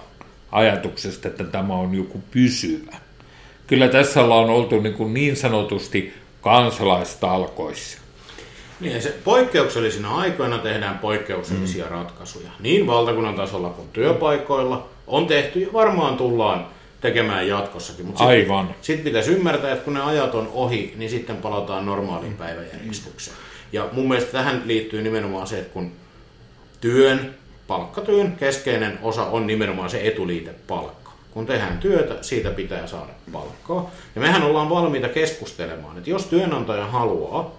ajatuksesta, 0.52 1.28
että 1.28 1.44
tämä 1.44 1.74
on 1.74 1.94
joku 1.94 2.22
pysyvä. 2.30 2.96
Kyllä 3.66 3.88
tässä 3.88 4.20
ollaan 4.20 4.50
oltu 4.50 4.80
niin, 4.80 4.94
kuin 4.94 5.14
niin 5.14 5.36
sanotusti 5.36 6.12
kansalaistalkoissa. 6.40 7.98
Niin, 8.80 9.02
se 9.02 9.14
poikkeuksellisina 9.24 10.16
aikoina 10.16 10.58
tehdään 10.58 10.98
poikkeuksellisia 10.98 11.84
mm. 11.84 11.90
ratkaisuja. 11.90 12.50
Niin 12.60 12.86
valtakunnan 12.86 13.34
tasolla 13.34 13.68
kuin 13.68 13.88
työpaikoilla 13.88 14.88
on 15.06 15.26
tehty 15.26 15.60
ja 15.60 15.72
varmaan 15.72 16.16
tullaan 16.16 16.66
tekemään 17.00 17.48
jatkossakin. 17.48 18.06
Mutta 18.06 18.24
Aivan. 18.24 18.66
Sitten 18.66 18.96
sit 18.96 19.04
pitäisi 19.04 19.30
ymmärtää, 19.30 19.72
että 19.72 19.84
kun 19.84 19.94
ne 19.94 20.02
ajat 20.02 20.34
on 20.34 20.50
ohi, 20.54 20.94
niin 20.96 21.10
sitten 21.10 21.36
palataan 21.36 21.86
normaaliin 21.86 22.34
päiväjärjestykseen. 22.34 23.36
Ja 23.72 23.88
mun 23.92 24.08
mielestä 24.08 24.32
tähän 24.32 24.62
liittyy 24.64 25.02
nimenomaan 25.02 25.46
se, 25.46 25.58
että 25.58 25.72
kun 25.72 25.92
työn, 26.80 27.34
palkkatyön 27.70 28.32
keskeinen 28.32 28.98
osa 29.02 29.24
on 29.24 29.46
nimenomaan 29.46 29.90
se 29.90 30.00
etuliite 30.08 30.50
palkka. 30.66 31.12
Kun 31.30 31.46
tehdään 31.46 31.78
työtä, 31.78 32.14
siitä 32.20 32.50
pitää 32.50 32.86
saada 32.86 33.12
palkkaa. 33.32 33.90
Ja 34.14 34.20
mehän 34.20 34.42
ollaan 34.42 34.70
valmiita 34.70 35.08
keskustelemaan, 35.08 35.98
että 35.98 36.10
jos 36.10 36.26
työnantaja 36.26 36.86
haluaa, 36.86 37.54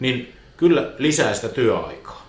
niin 0.00 0.32
kyllä 0.56 0.90
lisää 0.98 1.34
sitä 1.34 1.48
työaikaa 1.48 2.26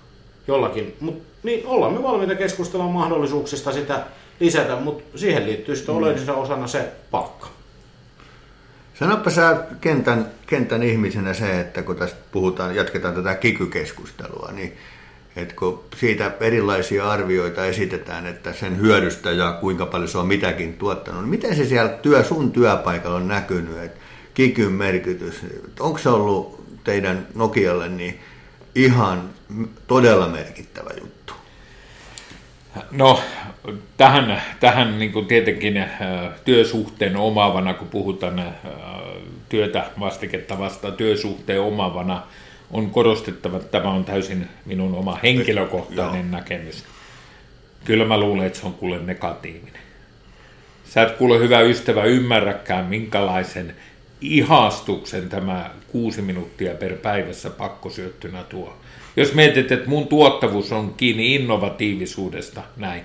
jollakin. 0.47 0.95
Mut, 0.99 1.21
niin 1.43 1.67
ollaan 1.67 1.93
me 1.93 2.03
valmiita 2.03 2.35
keskustelemaan 2.35 2.93
mahdollisuuksista 2.93 3.71
sitä 3.71 4.03
lisätä, 4.39 4.75
mutta 4.75 5.19
siihen 5.19 5.45
liittyy 5.45 5.75
sitten 5.75 5.95
mm. 5.95 5.97
oleellisena 5.97 6.33
osana 6.33 6.67
se 6.67 6.91
palkka. 7.11 7.47
Sanoppa 8.99 9.29
sä 9.29 9.57
kentän, 9.81 10.31
kentän 10.47 10.83
ihmisenä 10.83 11.33
se, 11.33 11.59
että 11.59 11.81
kun 11.81 11.95
tästä 11.95 12.19
puhutaan, 12.31 12.75
jatketaan 12.75 13.15
tätä 13.15 13.35
kikykeskustelua, 13.35 14.49
niin 14.51 14.77
että 15.41 15.55
kun 15.55 15.83
siitä 15.95 16.31
erilaisia 16.39 17.11
arvioita 17.11 17.65
esitetään, 17.65 18.27
että 18.27 18.53
sen 18.53 18.79
hyödystä 18.79 19.31
ja 19.31 19.51
kuinka 19.51 19.85
paljon 19.85 20.09
se 20.09 20.17
on 20.17 20.27
mitäkin 20.27 20.73
tuottanut, 20.73 21.21
niin 21.21 21.29
miten 21.29 21.55
se 21.55 21.65
siellä 21.65 21.89
työ, 21.89 22.23
sun 22.23 22.51
työpaikalla 22.51 23.17
on 23.17 23.27
näkynyt, 23.27 23.77
että 23.77 23.99
kikyn 24.33 24.71
merkitys, 24.71 25.45
onko 25.79 25.97
se 25.97 26.09
ollut 26.09 26.63
teidän 26.83 27.27
Nokialle 27.35 27.89
niin 27.89 28.19
ihan 28.75 29.29
todella 29.87 30.27
merkittävä 30.27 30.89
juttu? 31.01 31.33
No, 32.91 33.19
tähän, 33.97 34.41
tähän 34.59 34.99
niin 34.99 35.11
kuin 35.11 35.25
tietenkin 35.25 35.77
äh, 35.77 35.89
työsuhteen 36.45 37.17
omaavana, 37.17 37.73
kun 37.73 37.87
puhutaan 37.87 38.39
äh, 38.39 38.53
työtä 39.49 39.85
vastiketta 39.99 40.59
vasta 40.59 40.91
työsuhteen 40.91 41.61
omaavana, 41.61 42.23
on 42.71 42.89
korostettava, 42.89 43.57
että 43.57 43.79
tämä 43.79 43.93
on 43.93 44.05
täysin 44.05 44.47
minun 44.65 44.95
oma 44.95 45.19
henkilökohtainen 45.23 46.31
Joo. 46.31 46.39
näkemys. 46.39 46.83
Kyllä 47.85 48.05
mä 48.05 48.19
luulen, 48.19 48.47
että 48.47 48.59
se 48.59 48.65
on 48.65 48.73
kuule 48.73 48.99
negatiivinen. 48.99 49.81
Sä 50.85 51.01
et 51.01 51.11
kuule 51.11 51.39
hyvä 51.39 51.61
ystävä 51.61 52.03
ymmärräkään, 52.03 52.85
minkälaisen 52.85 53.75
ihastuksen 54.21 55.29
tämä 55.29 55.69
kuusi 55.87 56.21
minuuttia 56.21 56.73
per 56.73 56.95
päivässä 56.95 57.49
pakkosyöttynä 57.49 58.43
tuo. 58.43 58.77
Jos 59.15 59.33
mietit, 59.33 59.71
että 59.71 59.89
mun 59.89 60.07
tuottavuus 60.07 60.71
on 60.71 60.93
kiinni 60.93 61.35
innovatiivisuudesta, 61.35 62.61
näin. 62.77 63.01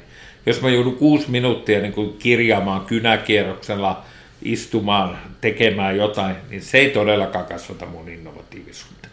Jos 0.46 0.62
mä 0.62 0.70
joudun 0.70 0.96
kuusi 0.96 1.30
minuuttia 1.30 1.80
niin 1.80 1.92
kuin 1.92 2.16
kirjaamaan 2.18 2.80
kynäkierroksella, 2.80 4.04
istumaan, 4.42 5.18
tekemään 5.40 5.96
jotain, 5.96 6.36
niin 6.50 6.62
se 6.62 6.78
ei 6.78 6.90
todellakaan 6.90 7.44
kasvata 7.44 7.86
mun 7.86 8.08
innovatiivisuutta. 8.08 9.08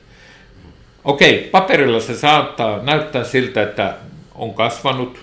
Okei, 1.03 1.49
paperilla 1.51 1.99
se 1.99 2.15
saattaa 2.15 2.83
näyttää 2.83 3.23
siltä, 3.23 3.61
että 3.63 3.95
on 4.35 4.53
kasvanut, 4.53 5.19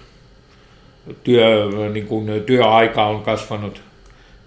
työ, 1.25 1.71
niin 1.93 2.07
kuin 2.07 2.43
työaika 2.45 3.07
on 3.07 3.23
kasvanut, 3.23 3.83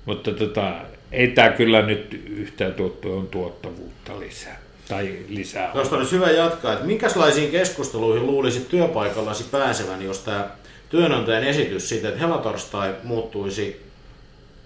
mutta 0.06 0.32
tota, 0.32 0.72
ei 1.12 1.28
tämä 1.28 1.50
kyllä 1.50 1.82
nyt 1.82 2.24
yhtään 2.30 2.74
tuottoon 2.74 3.28
tuottavuutta 3.28 4.20
lisää. 4.20 4.60
Tai 4.88 5.18
lisää. 5.28 5.72
Tuosta 5.74 5.96
olisi 5.96 6.16
hyvä 6.16 6.32
jatkaa, 6.32 6.74
että 6.74 6.86
minkälaisiin 6.86 7.52
keskusteluihin 7.52 8.28
luulisit 8.28 8.70
työpaikallasi 8.70 9.44
pääsevän, 9.44 10.02
jos 10.02 10.20
tämä 10.20 10.48
työnantajan 10.90 11.44
esitys 11.44 11.90
siitä, 11.90 12.08
että 12.08 12.20
helatorstai 12.20 12.96
muuttuisi 13.04 13.86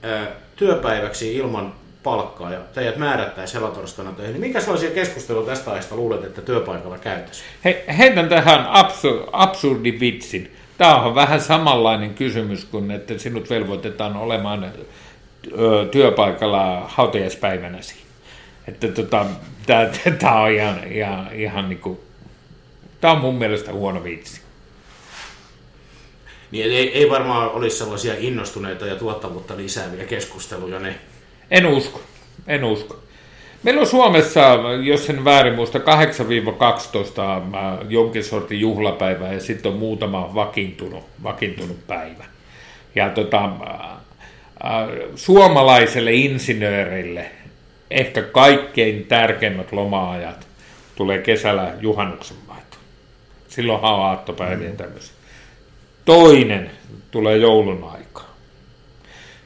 ää, 0.04 0.28
työpäiväksi 0.56 1.36
ilman 1.36 1.74
palkkaa 2.06 2.52
ja 2.52 2.60
teidät 2.74 2.98
määrättäisiin 2.98 3.62
helatorstaina 3.62 4.12
töihin, 4.12 4.34
niin 4.34 4.42
minkä 4.42 4.62
sellaisia 4.62 4.92
keskusteluja 4.92 5.46
tästä 5.46 5.72
aiheesta 5.72 5.96
luulet, 5.96 6.24
että 6.24 6.42
työpaikalla 6.42 6.98
käytäisiin? 6.98 7.48
He, 7.66 7.86
heitän 7.98 8.30
tähän 8.30 8.66
absur, 8.70 9.24
absurdi 9.32 10.00
vitsin. 10.00 10.56
Tämä 10.78 10.96
on 10.96 11.16
vähän 11.16 11.42
samanlainen 11.42 12.14
kysymys 12.14 12.66
kuin, 12.66 12.92
että 12.92 13.18
sinut 13.18 13.50
velvoitetaan 13.50 14.18
olemaan 14.18 14.72
työpaikalla 15.92 16.86
hautajaispäivänäsi. 16.88 17.96
Että 18.68 18.88
tota, 18.88 19.26
tämä 20.20 20.42
on 20.42 20.52
ihan, 20.52 20.92
ihan, 20.92 21.30
ihan 21.34 21.70
niin 21.70 21.80
kuin, 21.80 22.00
tämä 23.02 23.14
on 23.14 23.20
mun 23.20 23.36
mielestä 23.36 23.74
huono 23.74 24.04
vitsi. 24.04 24.42
Niin 26.52 26.66
ei, 26.66 26.98
ei 26.98 27.10
varmaan 27.10 27.52
olisi 27.52 27.78
sellaisia 27.78 28.14
innostuneita 28.18 28.86
ja 28.86 28.96
tuottavuutta 28.96 29.58
lisääviä 29.58 30.06
keskusteluja 30.06 30.80
ne. 30.80 30.96
En 31.52 31.66
usko, 31.66 32.02
en 32.48 32.64
usko. 32.64 33.00
Meillä 33.64 33.82
on 33.82 33.88
Suomessa, 33.88 34.42
jos 34.84 35.06
sen 35.06 35.26
väärin 35.26 35.56
muista, 35.56 35.80
8-12 35.80 35.82
jonkin 37.90 38.24
sortin 38.24 38.60
juhlapäivää 38.60 39.34
ja 39.34 39.40
sitten 39.40 39.72
on 39.72 39.78
muutama 39.78 40.36
vakiintunut, 40.36 41.04
vakiintunut 41.24 41.88
päivä. 41.88 42.26
Ja 42.96 43.10
tota, 43.10 43.50
suomalaiselle 45.16 46.14
insinöörille 46.14 47.32
ehkä 47.92 48.22
kaikkein 48.22 49.06
tärkeimmät 49.06 49.72
loma-ajat 49.72 50.48
tulee 50.96 51.18
kesällä 51.18 51.74
juhannuksen 51.82 52.38
vaihto. 52.48 52.78
Silloin 53.48 53.84
on 53.84 54.06
aattopäiviä 54.06 54.70
mm. 54.70 54.78
tämmöisiä. 54.78 55.14
Toinen 56.06 56.72
tulee 57.12 57.38
joulun 57.38 57.84
aikaa. 57.84 58.05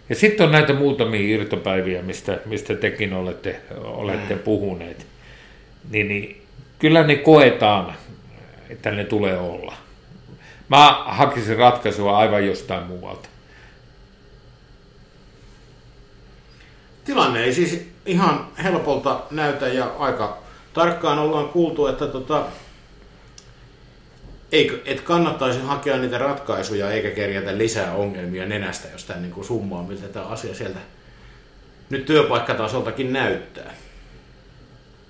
Ja 0.10 0.16
sitten 0.16 0.46
on 0.46 0.52
näitä 0.52 0.74
muutamia 0.74 1.36
irtopäiviä, 1.36 2.02
mistä, 2.02 2.40
mistä 2.46 2.76
tekin 2.76 3.14
olette, 3.14 3.62
olette 3.84 4.36
mm. 4.36 4.40
puhuneet. 4.40 5.08
Niin, 5.90 6.08
niin 6.08 6.46
kyllä 6.80 7.04
ne 7.04 7.16
koetaan, 7.16 7.96
että 8.70 8.92
ne 8.92 9.04
tulee 9.04 9.38
olla. 9.38 9.74
Mä 10.70 11.04
hakisin 11.06 11.58
ratkaisua 11.58 12.18
aivan 12.18 12.46
jostain 12.48 12.84
muualta. 12.84 13.30
Tilanne 17.06 17.44
ei 17.44 17.54
siis 17.54 17.88
ihan 18.06 18.48
helpolta 18.64 19.22
näytä 19.32 19.68
ja 19.68 19.92
aika 20.00 20.38
tarkkaan 20.74 21.20
ollaan 21.20 21.50
kuultu, 21.50 21.88
että 21.88 22.08
tota, 22.08 22.46
eikö, 24.52 24.80
et 24.86 25.02
kannattaisi 25.02 25.60
hakea 25.60 25.98
niitä 25.98 26.18
ratkaisuja 26.18 26.92
eikä 26.92 27.10
kerjätä 27.12 27.58
lisää 27.58 27.96
ongelmia 27.96 28.46
nenästä, 28.46 28.88
jos 28.92 29.04
tämä 29.04 29.20
niin 29.20 29.46
summaa, 29.46 29.84
miltä 29.84 30.08
tämä 30.08 30.26
asia 30.26 30.56
sieltä 30.56 30.80
nyt 31.90 32.06
työpaikkatasoltakin 32.06 33.14
näyttää. 33.14 33.74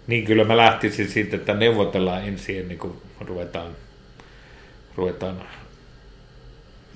Niin 0.07 0.25
kyllä 0.25 0.43
mä 0.43 0.57
lähtisin 0.57 1.09
siitä, 1.09 1.35
että 1.35 1.53
neuvotellaan 1.53 2.23
ensin 2.23 2.59
ennen 2.59 2.77
kuin 2.77 3.01
ruvetaan, 3.21 3.75
ruvetaan 4.95 5.41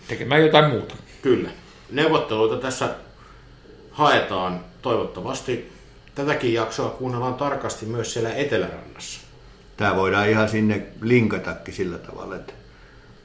tekemään 0.08 0.42
jotain 0.42 0.72
muuta. 0.72 0.96
Kyllä. 1.22 1.50
Neuvotteluita 1.92 2.58
tässä 2.58 2.90
haetaan 3.92 4.66
toivottavasti. 4.82 5.72
Tätäkin 6.16 6.54
jaksoa 6.54 6.90
kuunnellaan 6.90 7.34
tarkasti 7.34 7.86
myös 7.86 8.14
siellä 8.14 8.34
Etelärannassa. 8.34 9.22
Tämä 9.78 9.96
voidaan 9.96 10.30
ihan 10.30 10.50
sinne 10.50 10.82
linkatakin 11.02 11.74
sillä 11.74 11.98
tavalla, 11.98 12.36
että 12.36 12.54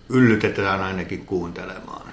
yllytetään 0.09 0.81
ainakin 0.81 1.27
kuuntelemaan. 1.27 2.09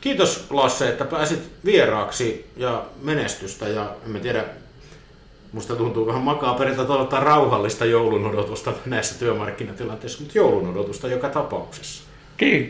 Kiitos 0.00 0.46
Lasse, 0.50 0.88
että 0.88 1.04
pääsit 1.04 1.50
vieraaksi 1.64 2.50
ja 2.56 2.84
menestystä 3.02 3.68
ja 3.68 3.90
en 4.14 4.20
tiedä, 4.20 4.44
musta 5.52 5.76
tuntuu 5.76 6.06
vähän 6.06 6.22
makaaperilta 6.22 6.84
toivottaa 6.84 7.20
rauhallista 7.20 7.84
joulun 7.84 8.26
odotusta 8.26 8.72
näissä 8.86 9.18
työmarkkinatilanteissa, 9.18 10.20
mutta 10.20 10.38
joulun 10.38 10.68
odotusta 10.68 11.08
joka 11.08 11.28
tapauksessa. 11.28 12.04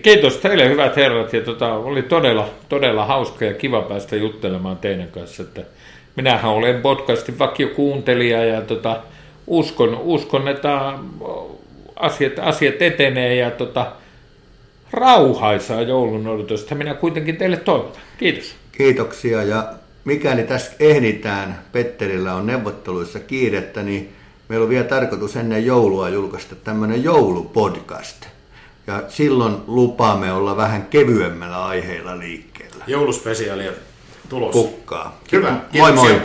Kiitos 0.03 0.37
teille 0.37 0.69
hyvät 0.69 0.97
herrat 0.97 1.33
ja 1.33 1.41
tota, 1.41 1.75
oli 1.75 2.03
todella, 2.03 2.49
todella 2.69 3.07
hauska 3.07 3.45
ja 3.45 3.55
kiva 3.55 3.83
päästä 3.83 4.17
juttelemaan 4.17 4.77
teidän 4.77 5.09
kanssa. 5.09 5.43
Että 5.43 5.63
minähän 6.17 6.51
olen 6.51 6.83
podcastin 6.83 7.39
vakiokuuntelija 7.39 8.45
ja 8.45 8.61
tota, 8.61 9.03
uskon, 9.47 9.99
uskon, 10.03 10.49
että 10.49 10.99
asiat, 11.97 12.33
asiat 12.39 12.83
etenee 12.83 13.35
ja 13.35 13.51
tota, 13.51 13.93
rauhaisaa 14.91 15.83
joulun 15.83 16.27
odotusta 16.27 16.75
minä 16.75 16.95
kuitenkin 16.95 17.37
teille 17.37 17.57
toivotan. 17.57 18.03
Kiitos. 18.19 18.55
Kiitoksia 18.73 19.43
ja 19.43 19.73
mikäli 20.05 20.43
tässä 20.43 20.73
ehditään, 20.81 21.59
Petterillä 21.73 22.35
on 22.35 22.47
neuvotteluissa 22.47 23.21
kiirettä, 23.21 23.83
niin 23.83 24.13
meillä 24.49 24.65
on 24.65 24.71
vielä 24.71 24.85
tarkoitus 24.85 25.37
ennen 25.37 25.67
joulua 25.67 26.09
julkaista 26.09 26.55
tämmöinen 26.55 27.05
joulupodcast. 27.05 28.27
Ja 28.87 29.03
silloin 29.09 29.57
lupaamme 29.67 30.33
olla 30.33 30.57
vähän 30.57 30.87
kevyemmällä 30.87 31.67
aiheilla 31.67 32.19
liikkeellä. 32.19 32.85
Jouluspesiaalia 32.87 33.73
tulossa. 34.29 34.63
Kukkaa. 34.63 35.21
Hyvä. 35.33 35.57
Moi 35.79 35.93
moi. 35.93 36.21